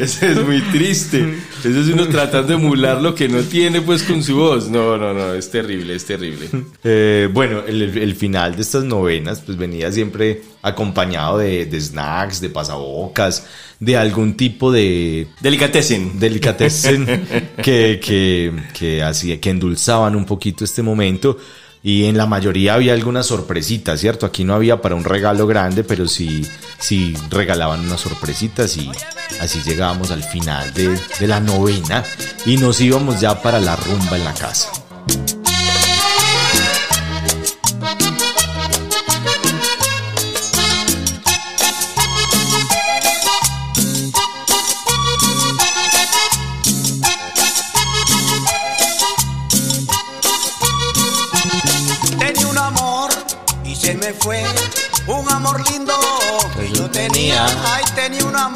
[0.00, 1.34] Es muy triste.
[1.60, 4.68] Eso es uno tratando de emular lo que no tiene, pues, con su voz.
[4.68, 6.48] No, no, no, es terrible, es terrible.
[6.82, 12.40] Eh, bueno, el, el final de estas novenas pues venía siempre acompañado de, de snacks,
[12.40, 13.46] de pasabocas,
[13.80, 16.18] de algún tipo de Delicatessen.
[16.18, 17.06] delicatessen
[17.62, 21.36] que, que, que, hacía, que endulzaban un poquito este momento.
[21.86, 24.24] Y en la mayoría había algunas sorpresitas, ¿cierto?
[24.24, 26.40] Aquí no había para un regalo grande, pero sí,
[26.78, 28.90] sí regalaban unas sorpresitas y
[29.38, 32.02] así llegábamos al final de, de la novena
[32.46, 34.70] y nos íbamos ya para la rumba en la casa.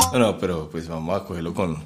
[0.09, 0.19] Amor.
[0.21, 1.77] No, pero pues vamos a cogerlo con,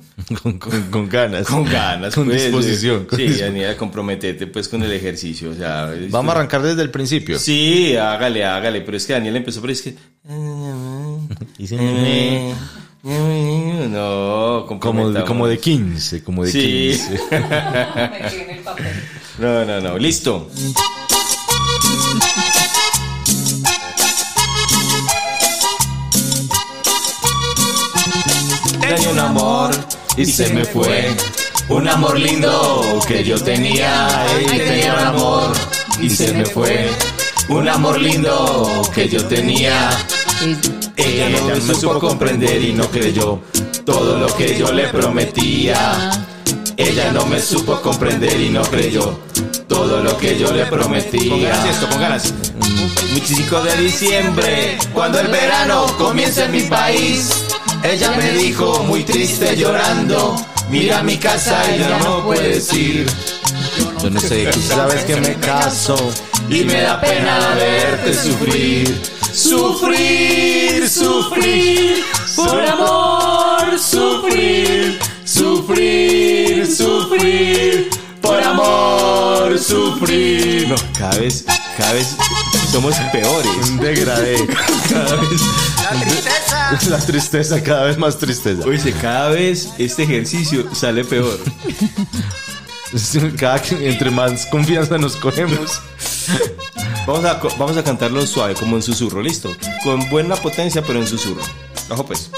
[0.43, 1.47] Con, con- con ganas.
[1.47, 2.15] con ganas.
[2.15, 2.43] Con pues.
[2.45, 3.05] disposición.
[3.07, 3.55] con Sí, disposición.
[3.55, 5.51] Daniela, comprometete pues con el ejercicio.
[5.51, 7.39] O sea, es- Vamos a arrancar desde el principio.
[7.39, 8.81] Sí, hágale, hágale.
[8.83, 9.95] Pero es que Daniel empezó, pero es que.
[11.67, 12.55] Se-
[13.05, 16.93] No, como, como de 15, como de Sí.
[16.93, 17.21] 15.
[19.41, 19.99] No, no, no.
[19.99, 20.49] Listo.
[28.95, 29.71] Tenía un amor
[30.19, 31.09] y se me fue.
[31.71, 35.53] Un amor lindo que yo tenía, y tenía un amor
[35.99, 36.91] y se me fue.
[37.49, 39.89] Un amor lindo que yo tenía.
[40.97, 43.41] Ella no me supo comprender y no creyó
[43.87, 46.11] todo lo que yo le prometía.
[46.77, 49.19] Ella no me supo comprender y no creyó
[49.69, 51.71] todo lo que yo le Con ganas prometía.
[51.71, 52.35] esto, con ganas.
[53.15, 57.31] 25 de diciembre, cuando el verano comienza en mi país,
[57.83, 60.37] ella me dijo muy triste llorando,
[60.71, 63.07] mira mi casa y ya no puedes ir.
[64.03, 65.97] Yo no sé, tú sabes que me caso.
[66.49, 69.01] Y me da pena verte sufrir,
[69.33, 72.05] sufrir, sufrir,
[72.37, 80.69] por amor, sufrir, sufrir, sufrir, por amor, sufrir.
[80.69, 81.45] No, cada vez,
[81.77, 82.17] cada vez
[82.73, 83.53] somos peores.
[83.69, 84.47] Un degradé.
[84.89, 85.41] Cada vez.
[85.83, 86.91] La tristeza.
[86.91, 88.67] La tristeza, cada vez más tristeza.
[88.67, 91.39] Oye, cada vez este ejercicio sale peor.
[93.39, 95.81] Cada que entre más confianza nos cogemos.
[97.07, 99.55] Vamos a, vamos a cantarlo suave, como en susurro, listo.
[99.83, 101.43] Con buena potencia, pero en susurro.
[101.91, 102.31] Ojo pues.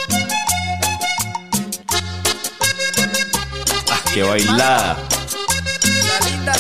[3.91, 4.97] Ah, qué bailada.
[5.85, 6.55] La linda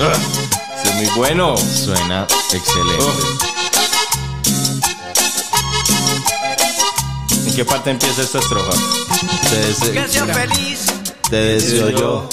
[0.84, 1.56] es muy bueno.
[1.56, 3.04] Suena excelente.
[7.46, 8.72] ¿En qué parte empieza esta estrofa?
[8.72, 10.86] Te, Que dese- sea feliz.
[11.28, 12.28] te deseo yo,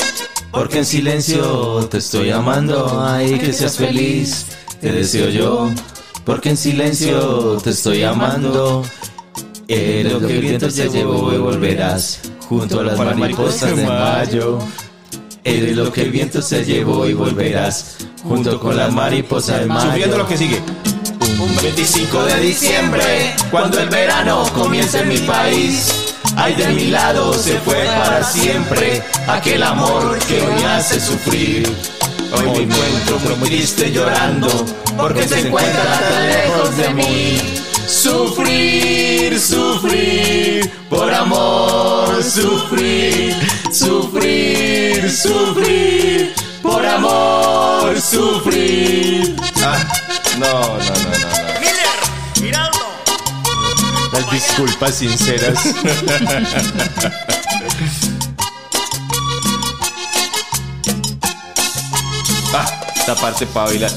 [0.51, 3.01] porque en silencio te estoy amando.
[3.03, 4.45] Ay, que seas feliz.
[4.81, 5.71] Te deseo yo,
[6.23, 8.83] porque en silencio te estoy amando.
[9.67, 14.59] Eres lo que el viento se llevó y volverás junto a las mariposas de mayo.
[15.47, 19.81] Eres lo que el viento se llevó y volverás junto con las mariposas de mayo.
[19.83, 20.61] Sufriendo lo que sigue.
[21.39, 26.13] Un 25 de diciembre, cuando el verano comienza en mi país.
[26.35, 31.73] Ay, de mi lado se fue para siempre aquel amor que hoy me hace sufrir.
[32.33, 34.49] Hoy me encuentro muy triste llorando
[34.97, 37.56] porque se encuentra tan lejos de mí.
[37.87, 43.33] Sufrir, sufrir, por amor, sufrir,
[43.71, 49.37] sufrir, sufrir, por amor, sufrir.
[49.63, 49.87] Ah,
[50.37, 51.59] no, no, no, no, no.
[51.61, 51.97] Miller.
[52.35, 52.79] Giraldo.
[54.11, 55.57] Las disculpas sinceras.
[62.53, 62.65] Ah,
[62.95, 63.91] esta parte para bailar.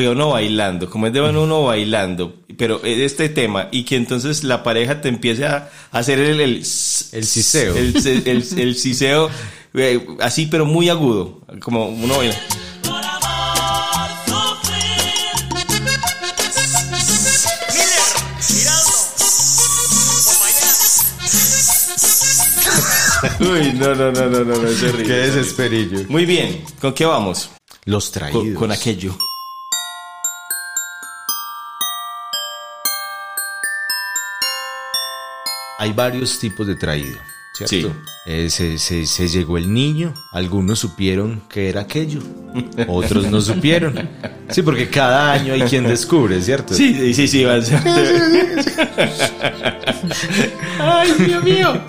[0.00, 3.96] Oiga, uno bailando, como es de bueno uno bailando, pero es este tema, y que
[3.96, 6.40] entonces la pareja te empiece a hacer el...
[6.40, 6.64] El, El
[7.26, 7.76] siseo.
[7.76, 7.94] El,
[8.26, 9.28] el, el siseo,
[9.74, 12.34] eh, así pero muy agudo, como uno baila.
[23.40, 25.04] Uy, no, no, no, no, no, no, es horrible.
[25.04, 25.98] Qué desesperillo.
[26.08, 27.50] Muy bien, ¿con qué vamos?
[27.84, 28.58] Los Con, traídos.
[28.58, 29.14] con aquello.
[35.80, 37.16] Hay varios tipos de traído,
[37.54, 37.74] ¿cierto?
[37.74, 37.86] Sí.
[38.26, 42.20] Eh, se, se- se llegó el niño, algunos supieron que era aquello,
[42.86, 44.08] otros no supieron.
[44.50, 46.74] Sí, porque cada año hay quien descubre, ¿cierto?
[46.74, 47.54] Sí, sí, sí, sí, va
[50.78, 51.80] Ay, Dios mío.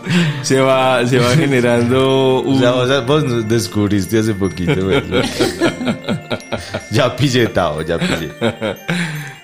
[0.43, 5.01] Se va, se va generando O sea, vos, descubriste hace poquito, güey.
[6.91, 8.31] ya pillé, Tao, ya pillé.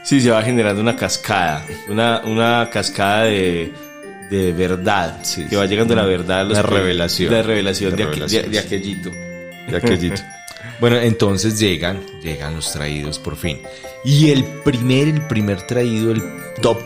[0.04, 3.74] Sí, se va generando una cascada, una, una cascada de,
[4.30, 5.70] de verdad, Sí, que va sí.
[5.70, 6.46] llegando la verdad.
[6.46, 7.32] los La que- revelación.
[7.34, 9.12] La revelación La de, aqu- de- aquellito.
[9.70, 10.22] de aquellito.
[10.80, 13.60] Bueno, entonces llegan, llegan los traídos por fin.
[14.06, 16.22] Y el primer, el primer traído, el
[16.62, 16.78] top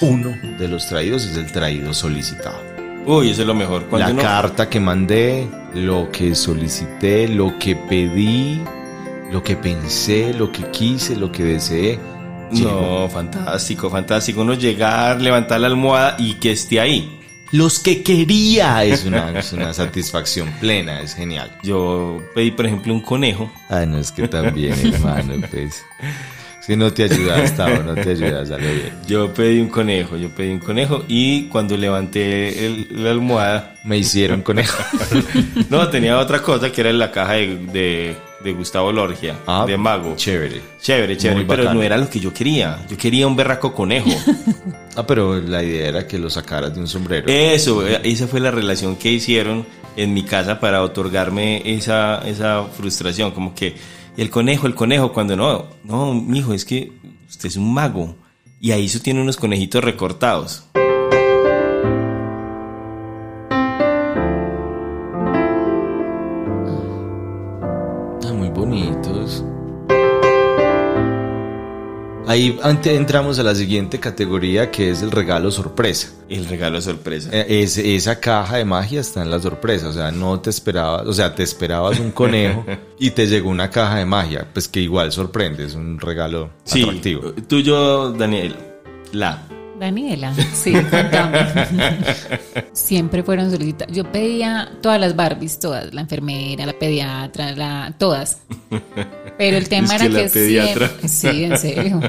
[0.00, 2.58] uno de los traídos es el traído solicitado.
[3.04, 3.84] Uy, eso es lo mejor.
[3.92, 8.62] La uno- carta que mandé, lo que solicité, lo que pedí,
[9.30, 11.98] lo que pensé, lo que quise, lo que deseé.
[12.62, 14.42] No, fantástico, fantástico.
[14.42, 17.20] Uno llegar, levantar la almohada y que esté ahí.
[17.50, 21.56] Los que quería es una, es una satisfacción plena, es genial.
[21.62, 23.50] Yo pedí, por ejemplo, un conejo.
[23.68, 25.84] Ah, no, es que también, hermano, pues.
[26.66, 28.92] Que no te ayudas, Tavo, no te ayudas, dale bien.
[29.06, 33.98] Yo pedí un conejo, yo pedí un conejo y cuando levanté el- la almohada, Me
[33.98, 34.82] hicieron conejo.
[35.70, 39.64] no, tenía otra cosa que era en la caja de, de, de Gustavo Lorgia, Ah,
[39.66, 40.14] de Mago.
[40.16, 40.60] Chévere.
[40.80, 41.80] Chévere, chévere, Muy pero bacano.
[41.80, 42.78] no era lo que yo quería.
[42.88, 44.10] Yo quería un berraco conejo.
[44.96, 47.26] Ah, pero la idea era que lo sacaras de un sombrero.
[47.26, 52.62] Eso, eh, esa fue la relación que hicieron en mi casa para otorgarme esa, esa
[52.78, 53.74] frustración, como que
[54.16, 56.92] el conejo, el conejo, cuando no, no, mijo, es que
[57.28, 58.16] usted es un mago.
[58.60, 60.64] Y ahí eso tiene unos conejitos recortados.
[72.34, 76.08] Ahí ante, entramos a la siguiente categoría que es el regalo sorpresa.
[76.28, 77.30] El regalo sorpresa.
[77.32, 81.06] Eh, es- esa caja de magia está en la sorpresa, o sea, no te esperabas,
[81.06, 82.66] o sea, te esperabas un conejo
[82.98, 86.82] y te llegó una caja de magia, pues que igual sorprende, es un regalo Sí,
[86.82, 87.32] atractivo.
[87.46, 88.56] tuyo, Daniel.
[89.12, 89.43] La.
[89.78, 91.38] Daniela, sí, contame.
[92.72, 93.94] Siempre fueron solicitadas.
[93.94, 98.38] Yo pedía todas las Barbies, todas, la enfermera, la pediatra, la, todas.
[99.36, 100.88] Pero el tema Es que era la que pediatra.
[100.88, 102.00] siempre- sí, en serio.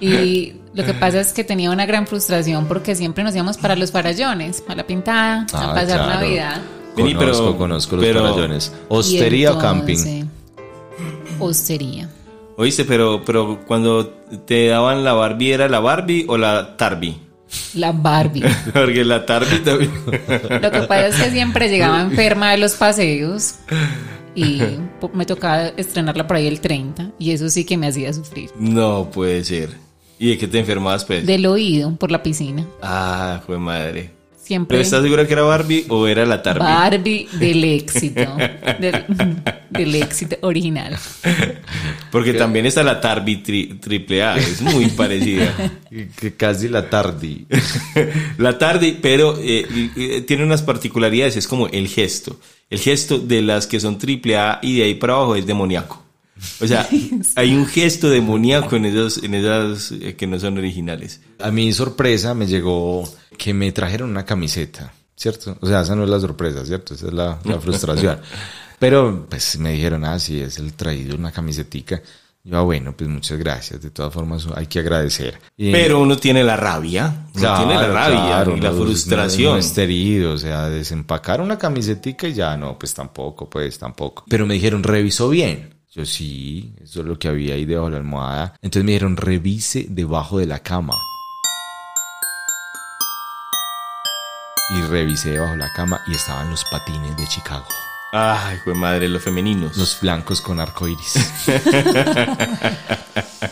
[0.00, 3.76] Y lo que pasa es que tenía una gran frustración porque siempre nos íbamos para
[3.76, 6.06] los farallones, para la pintada, Ah, a pasar claro.
[6.20, 6.60] Navidad.
[6.96, 8.72] Vení, Conozco, pero- conozco los pero- farallones.
[8.88, 10.24] ¿Hostería o camping?
[11.38, 12.08] Hostería.
[12.56, 14.08] Oíste, pero, pero cuando
[14.46, 17.20] te daban la Barbie, ¿era la Barbie o la Tarbi?
[17.74, 18.42] La Barbie.
[18.72, 19.92] Porque la Tarbi también.
[20.62, 23.56] Lo que pasa es que siempre llegaba enferma de los paseos
[24.34, 24.62] y
[25.12, 28.50] me tocaba estrenarla por ahí el 30 y eso sí que me hacía sufrir.
[28.58, 29.70] No puede ser.
[30.18, 31.26] ¿Y de qué te enfermabas, pues?
[31.26, 32.66] Del oído por la piscina.
[32.80, 34.15] Ah, fue madre.
[34.46, 36.60] Siempre ¿Pero estás segura que era Barbie o era la Tarbi?
[36.60, 38.36] Barbie del éxito.
[38.78, 39.04] Del,
[39.70, 40.96] del éxito original.
[42.12, 45.52] Porque también está la Tarbi tri- triple A, es muy parecida.
[46.16, 47.46] Que casi la tarde.
[48.38, 49.66] La Tardi, pero eh,
[49.96, 52.38] eh, tiene unas particularidades, es como el gesto.
[52.70, 56.04] El gesto de las que son triple A y de ahí para abajo es demoníaco.
[56.60, 56.88] O sea,
[57.36, 61.20] hay un gesto demoníaco en esas, en esas eh, que no son originales.
[61.38, 63.04] A mi sorpresa me llegó
[63.38, 65.56] que me trajeron una camiseta, ¿cierto?
[65.60, 66.94] O sea, esa no es la sorpresa, ¿cierto?
[66.94, 68.20] Esa es la, la frustración.
[68.78, 72.02] Pero pues me dijeron, ah, sí, es el traído, una camisetica.
[72.44, 73.82] Yo, ah, bueno, pues muchas gracias.
[73.82, 75.38] De todas formas, hay que agradecer.
[75.56, 78.76] Y- Pero uno tiene la rabia, uno Claro, tiene la rabia claro, y la no,
[78.84, 79.48] frustración.
[79.48, 83.78] No, no estar herido, o sea, desempacar una camisetica y ya, no, pues tampoco, pues
[83.78, 84.24] tampoco.
[84.28, 85.74] Pero me dijeron, revisó bien.
[85.96, 88.52] Yo sí, eso es lo que había ahí debajo de la almohada.
[88.60, 90.92] Entonces me dijeron, revise debajo de la cama.
[94.76, 97.64] Y revisé debajo de la cama y estaban los patines de Chicago.
[98.12, 99.74] Ay, fue madre, los femeninos.
[99.78, 101.14] Los blancos con arco iris.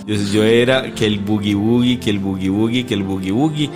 [0.06, 3.70] Yo, yo era que el boogie boogie, que el boogie boogie, que el boogie boogie.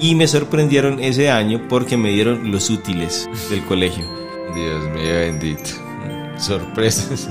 [0.00, 4.04] Y me sorprendieron ese año porque me dieron los útiles del colegio.
[4.54, 5.70] Dios mío bendito.
[6.36, 7.28] Sorpresas.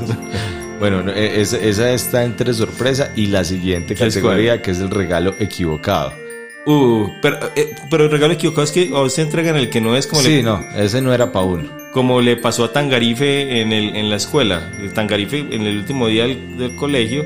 [0.80, 4.80] Bueno, no, e- esa, está entre sorpresa y la siguiente ¿Qué es categoría que es
[4.80, 6.14] el regalo equivocado.
[6.66, 9.96] Uh, pero, eh, pero el regalo equivocado es que o se entregan el que no
[9.96, 11.70] es como, sí, le, no, ese no era para uno.
[11.94, 14.70] como le pasó a Tangarife en, el, en la escuela.
[14.82, 17.26] El Tangarife en el último día del, del colegio,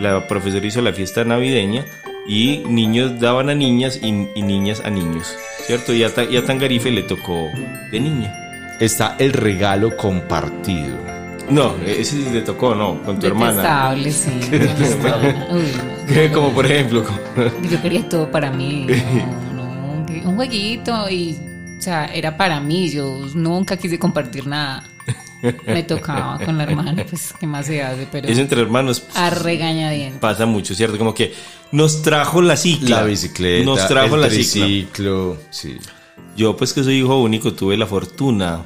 [0.00, 1.84] la profesora hizo la fiesta navideña
[2.26, 5.36] y niños daban a niñas y, y niñas a niños,
[5.66, 5.94] ¿cierto?
[5.94, 7.48] Y a, y a Tangarife le tocó
[7.92, 8.34] de niña.
[8.80, 11.19] Está el regalo compartido.
[11.50, 13.92] No, ese sí le tocó, no, con tu hermana.
[13.94, 14.30] Detestable, sí.
[15.52, 17.18] Uy, como por ejemplo, como-
[17.70, 18.86] Yo quería todo para mí.
[19.54, 21.36] No, un jueguito y
[21.78, 24.84] O sea, era para mí, yo nunca quise compartir nada.
[25.66, 28.06] Me tocaba con la hermana, pues, ¿qué más se hace?
[28.12, 30.20] Pero Eso entre hermanos a regañadientes.
[30.20, 30.98] pasa mucho, ¿cierto?
[30.98, 31.32] Como que
[31.72, 32.96] nos trajo la cicla.
[33.00, 34.66] La bicicleta, Nos trajo el la cicla.
[34.66, 35.78] triciclo, sí.
[36.36, 38.62] Yo, pues que soy hijo único, tuve la fortuna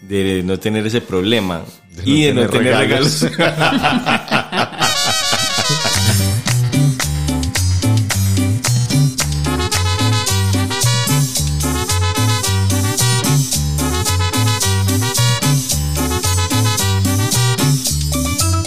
[0.00, 1.62] de no tener ese problema
[1.96, 3.22] De y de no tener tener regalos.
[3.22, 3.48] regalos.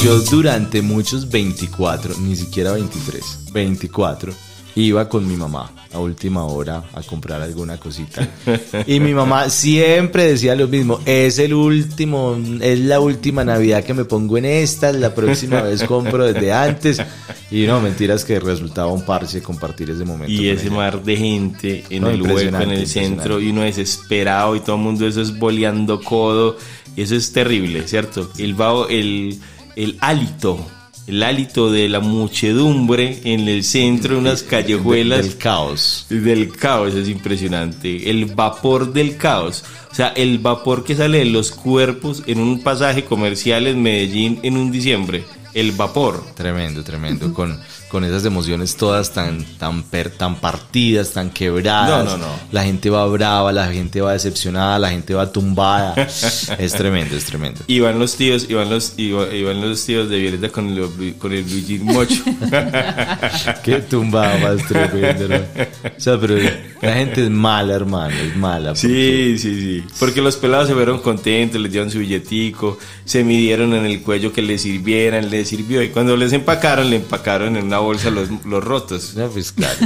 [0.05, 4.33] Yo durante muchos 24, ni siquiera 23, 24,
[4.75, 8.27] iba con mi mamá a última hora a comprar alguna cosita.
[8.87, 13.93] Y mi mamá siempre decía lo mismo, es el último, es la última Navidad que
[13.93, 17.01] me pongo en esta, la próxima vez compro desde antes.
[17.49, 20.31] Y no, mentiras que resultaba un parche compartir ese momento.
[20.31, 20.75] y ese ella.
[20.75, 24.75] mar de gente en No, el hueco, en el centro, y uno desesperado y todo
[24.75, 26.57] el mundo eso es boleando codo.
[26.97, 28.29] Y eso es terrible, ¿cierto?
[28.37, 29.37] El, vaho- el,
[29.75, 30.57] el hálito,
[31.07, 35.25] el hálito de la muchedumbre en el centro, de unas callejuelas.
[35.25, 36.05] Del caos.
[36.09, 38.09] Del caos es impresionante.
[38.09, 39.63] El vapor del caos.
[39.91, 44.39] O sea, el vapor que sale de los cuerpos en un pasaje comercial en Medellín
[44.43, 45.23] en un diciembre.
[45.53, 46.23] El vapor.
[46.35, 47.33] Tremendo, tremendo.
[47.33, 52.05] Con, con esas emociones todas tan, tan, per- tan partidas, tan quebradas.
[52.05, 52.33] No, no, no.
[52.51, 55.93] La gente va brava, la gente va decepcionada, la gente va tumbada.
[56.59, 57.61] es tremendo, es tremendo.
[57.67, 61.45] Iban los tíos, iban los, iba- iban los tíos de Violeta con el, con el
[61.45, 62.23] jean mocho.
[63.63, 65.35] Qué tumbada más tremendo, ¿no?
[65.35, 66.35] O sea, pero
[66.81, 68.75] la gente es mala, hermano, es mala.
[68.75, 69.83] Sí, sí, sí.
[69.99, 74.31] Porque los pelados se fueron contentos, les dieron su billetico, se midieron en el cuello
[74.33, 75.81] que les sirvieran, les sirvió.
[75.81, 79.15] Y cuando les empacaron, le empacaron en una bolsa los, los rotos.
[79.15, 79.77] No, pues claro.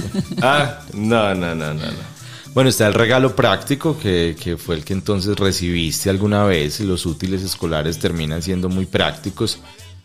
[0.42, 2.20] Ah, no, no, no, no, no.
[2.54, 6.80] Bueno, está el regalo práctico, que, que fue el que entonces recibiste alguna vez.
[6.80, 9.60] Los útiles escolares terminan siendo muy prácticos.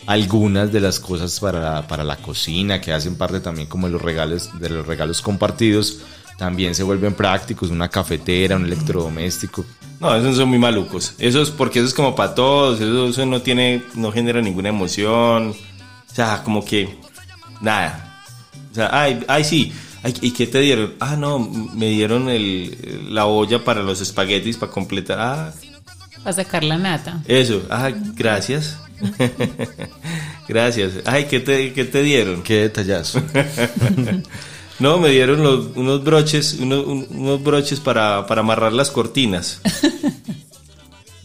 [0.06, 4.02] Algunas de las cosas para, para la cocina, que hacen parte también como de los
[4.02, 6.00] regalos, de los regalos compartidos,
[6.36, 7.70] también se vuelven prácticos.
[7.70, 9.64] Una cafetera, un electrodoméstico.
[9.98, 11.14] No, esos son muy malucos.
[11.18, 14.68] Eso es porque eso es como para todos, eso, eso no tiene, no genera ninguna
[14.68, 15.54] emoción.
[16.10, 16.98] O sea, como que
[17.64, 18.20] nada.
[18.70, 19.72] O sea, ay, ay sí.
[20.02, 20.94] Ay, ¿Y qué te dieron?
[21.00, 22.76] Ah, no, me dieron el,
[23.08, 25.18] la olla para los espaguetis para completar.
[25.18, 25.52] Ah,
[26.22, 27.22] Para sacar la nata.
[27.26, 27.62] eso.
[27.70, 28.76] Ah, gracias.
[30.48, 30.92] gracias.
[31.06, 32.42] Ay, ¿qué te, qué te dieron?
[32.42, 33.22] Qué detallazo.
[34.80, 39.60] No, me dieron los- unos broches, unos, un- unos broches para, para amarrar las cortinas.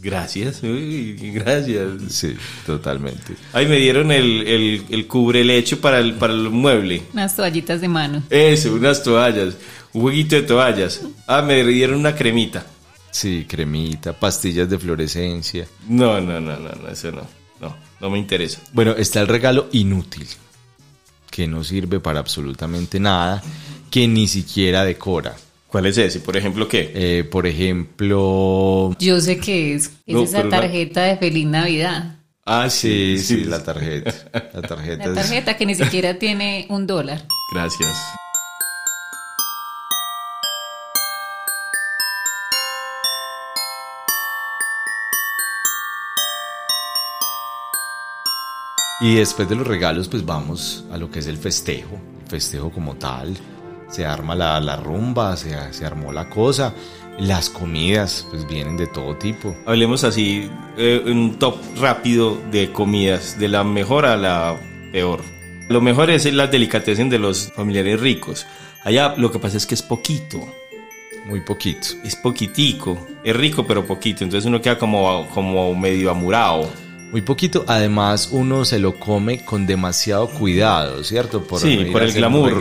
[0.02, 1.88] Gracias, uy, gracias.
[2.10, 2.36] Sí,
[2.66, 3.36] totalmente.
[3.52, 7.04] Ay, me dieron el, el, el cubrelecho para el, para el mueble.
[7.14, 8.24] Unas toallitas de mano.
[8.30, 9.56] Eso, unas toallas,
[9.91, 11.02] un jueguito de toallas.
[11.28, 12.66] Ah, me dieron una cremita.
[13.12, 15.68] Sí, cremita, pastillas de fluorescencia.
[15.88, 17.28] No, no, no, no, no, eso no.
[17.60, 18.62] No, no me interesa.
[18.72, 20.28] Bueno, está el regalo inútil,
[21.30, 23.43] que no sirve para absolutamente nada,
[23.91, 25.36] que ni siquiera decora.
[25.70, 26.20] ¿Cuál es ese?
[26.20, 26.91] Por ejemplo, ¿qué?
[26.95, 32.15] Eh, por ejemplo, Yo sé que es, es No, esa la- tarjeta de Feliz Navidad.
[32.45, 34.11] Ah, sí, sí, la tarjeta.
[34.53, 37.24] La tarjeta, La es- tarjeta que ni siquiera tiene un dólar.
[37.53, 37.95] Gracias.
[49.01, 52.70] Y después de los regalos, pues vamos a lo que es el festejo, el festejo
[52.72, 53.38] como tal.
[53.90, 56.74] Se arma la, la rumba, se, se armó la cosa.
[57.18, 59.56] Las comidas, pues vienen de todo tipo.
[59.66, 64.56] Hablemos así, eh, un top rápido de comidas, de la mejor a la
[64.94, 65.22] peor.
[65.68, 68.46] Lo mejor es las delicatessen de los familiares ricos.
[68.84, 70.40] Allá lo que pasa es que es poquito.
[71.26, 71.90] Muy poquito.
[72.04, 73.06] Es poquitico.
[73.24, 74.24] Es rico, pero poquito.
[74.24, 76.70] Entonces uno queda como, como medio amurado.
[77.12, 81.44] Muy poquito, además uno se lo come con demasiado cuidado, ¿cierto?
[81.58, 82.60] Sí, por el glamour.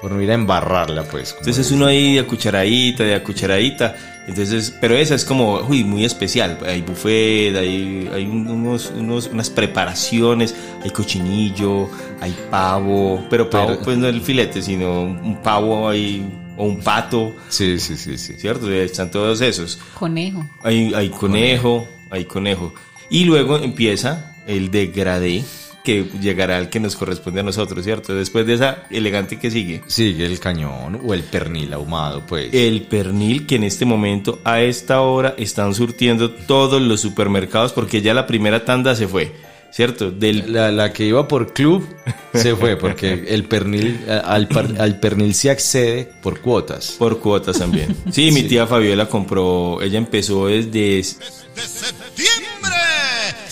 [0.00, 1.30] Por no ir a embarrarla, pues.
[1.32, 1.78] como Entonces dicen.
[1.78, 3.96] uno ahí de a cucharadita, de a cucharadita.
[4.28, 6.58] Entonces, pero esa es como, uy, muy especial.
[6.66, 11.88] Hay buffet, hay, hay un- unos, unos, unas preparaciones, hay cochinillo,
[12.20, 16.26] hay pavo, pero pavo Pero- pues no el filete, sino un pavo ahí,
[16.56, 18.34] o un pato, Sí, sí, sí, sí.
[18.36, 18.70] ¿cierto?
[18.72, 19.78] Están todos esos.
[19.98, 20.44] Conejo.
[20.62, 22.74] Hay, hay conejo, hay conejo.
[23.08, 25.44] Y luego empieza el degradé,
[25.86, 28.12] que llegará al que nos corresponde a nosotros, ¿cierto?
[28.14, 29.82] Después de esa elegante que sigue.
[29.86, 32.52] Sigue el cañón o el pernil ahumado, pues.
[32.52, 38.02] El pernil que en este momento, a esta hora, están surtiendo todos los supermercados porque
[38.02, 39.32] ya la primera tanda se fue.
[39.68, 40.10] ¿cierto?
[40.10, 41.86] Del, La, la que iba por club
[42.32, 46.94] se fue porque el pernil, al, par- al pernil se accede por cuotas.
[46.98, 47.94] por cuotas también.
[48.10, 51.02] Sí, mi tía Fabiola compró, ella empezó desde...
[51.02, 52.35] Septiembre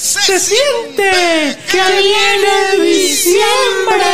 [0.05, 4.05] Se siente que viene diciembre.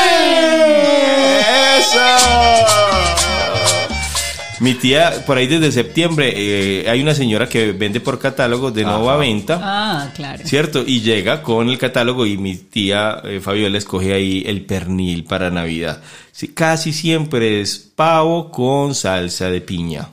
[4.61, 8.85] Mi tía, por ahí desde septiembre, eh, hay una señora que vende por catálogo de
[8.85, 9.59] nueva venta.
[9.61, 10.47] Ah, claro.
[10.47, 10.85] ¿Cierto?
[10.87, 15.51] Y llega con el catálogo y mi tía eh, Fabiola escoge ahí el pernil para
[15.51, 16.01] Navidad.
[16.31, 20.09] Sí, casi siempre es pavo con salsa de piña.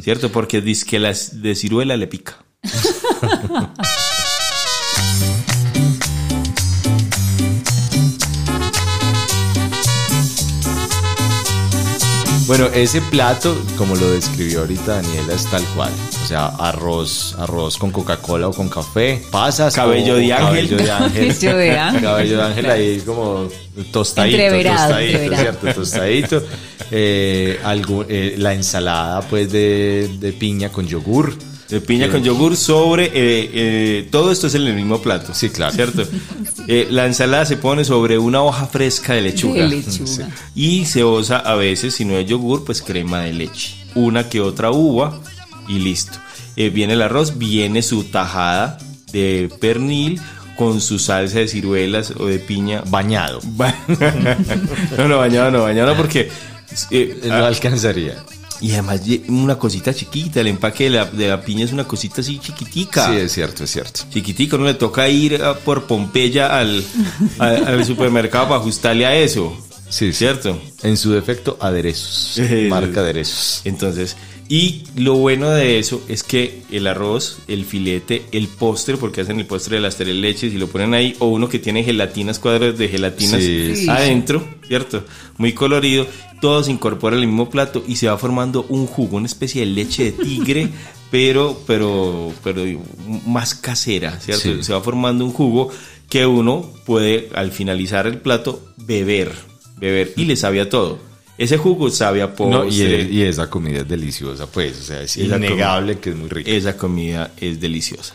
[0.00, 0.30] ¿Cierto?
[0.30, 2.36] Porque dice que las de ciruela le pica.
[12.46, 15.90] Bueno, ese plato, como lo describió ahorita Daniela, es tal cual.
[16.22, 20.68] O sea, arroz, arroz con Coca-Cola o con café, pasas, Cabello o de ángel.
[20.68, 22.02] cabello de ángel, Cabello de ángel.
[22.02, 23.48] cabello de ángel ahí como
[23.90, 25.42] tostadito, Entreverado, tostadito, entreverado.
[25.60, 26.42] cierto, tostadito.
[26.92, 31.34] Eh, algo- eh, la ensalada, pues de, de piña con yogur.
[31.68, 32.12] De piña Sí.
[32.12, 33.06] con yogur sobre...
[33.06, 35.34] eh, eh, todo esto es en el mismo plato.
[35.34, 35.72] Sí, claro.
[35.74, 36.02] ¿Cierto?
[36.68, 39.62] Eh, la ensalada se pone sobre una hoja fresca de lechuga.
[39.62, 40.28] De lechuga.
[40.56, 43.76] Y se usa a veces, si no es yogur, pues crema de leche.
[43.94, 45.20] Una que otra uva
[45.68, 46.18] y listo.
[46.56, 48.78] Eh, viene el arroz, viene su tajada
[49.12, 50.20] de pernil
[50.56, 52.82] con su salsa de ciruelas o de piña.
[52.88, 53.38] Bañado.
[53.44, 53.76] Ba-
[54.98, 56.28] no, no, bañado no, bañado porque...
[56.90, 58.24] eh, No alcanzaría.
[58.60, 62.20] Y además una cosita chiquita, el empaque de la, de la piña es una cosita
[62.20, 63.10] así chiquitica.
[63.10, 64.00] Sí, es cierto, es cierto.
[64.10, 66.84] Chiquitico, no le toca ir a- por Pompeya al,
[67.38, 69.56] al, al supermercado para ajustarle a eso.
[69.88, 70.12] Sí.
[70.12, 70.60] ¿Cierto?
[70.82, 72.40] En su defecto, aderezos.
[72.68, 73.60] Marca aderezos.
[73.64, 74.16] Entonces,
[74.48, 79.40] y lo bueno de eso es que el arroz, el filete, el postre, porque hacen
[79.40, 82.38] el postre de las tres leches y lo ponen ahí, o uno que tiene gelatinas,
[82.38, 83.88] cuadros de gelatinas Sí, sí.
[83.88, 85.04] adentro, ¿cierto?
[85.38, 86.06] Muy colorido,
[86.40, 89.72] todo se incorpora al mismo plato y se va formando un jugo, una especie de
[89.72, 90.68] leche de tigre,
[91.10, 92.62] pero, pero, pero
[93.26, 94.42] más casera, ¿cierto?
[94.42, 94.62] Sí.
[94.62, 95.70] Se va formando un jugo
[96.08, 99.32] que uno puede, al finalizar el plato, beber,
[99.78, 101.00] beber, y le sabe a todo.
[101.38, 102.56] Ese jugo sabe a postre.
[102.58, 104.78] No, y, el- y esa comida es deliciosa, pues.
[104.80, 106.50] O sea, es Esa innegable que es muy rica.
[106.50, 108.14] Esa comida es deliciosa.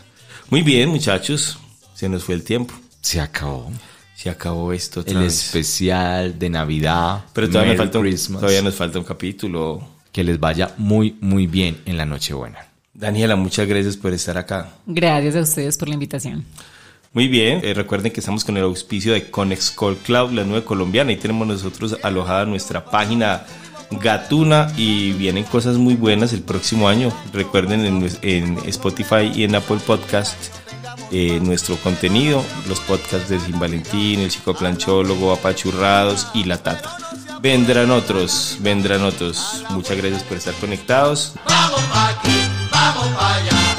[0.50, 1.58] Muy bien, muchachos.
[1.94, 2.74] Se nos fue el tiempo.
[3.00, 3.70] Se acabó.
[4.16, 5.46] Se acabó esto otra El vez.
[5.46, 7.24] especial de Navidad.
[7.32, 8.40] Pero todavía, falta un, Christmas.
[8.40, 9.88] todavía nos falta un capítulo.
[10.12, 12.58] Que les vaya muy, muy bien en la Nochebuena.
[12.92, 14.74] Daniela, muchas gracias por estar acá.
[14.86, 16.44] Gracias a ustedes por la invitación.
[17.14, 20.64] Muy bien, eh, recuerden que estamos con el auspicio de Conex Call Cloud, la nube
[20.64, 21.10] colombiana.
[21.10, 23.44] Ahí tenemos nosotros alojada nuestra página
[23.90, 27.12] Gatuna y vienen cosas muy buenas el próximo año.
[27.34, 27.84] Recuerden
[28.22, 30.54] en, Spotify y en Apple Podcast
[31.10, 36.96] eh, nuestro contenido, los podcasts de Sin Valentín, el chico planchólogo, apachurrados y la tata.
[37.42, 39.64] Vendrán otros, vendrán otros.
[39.68, 41.34] Muchas gracias por estar conectados.
[41.46, 43.71] Todo Puerto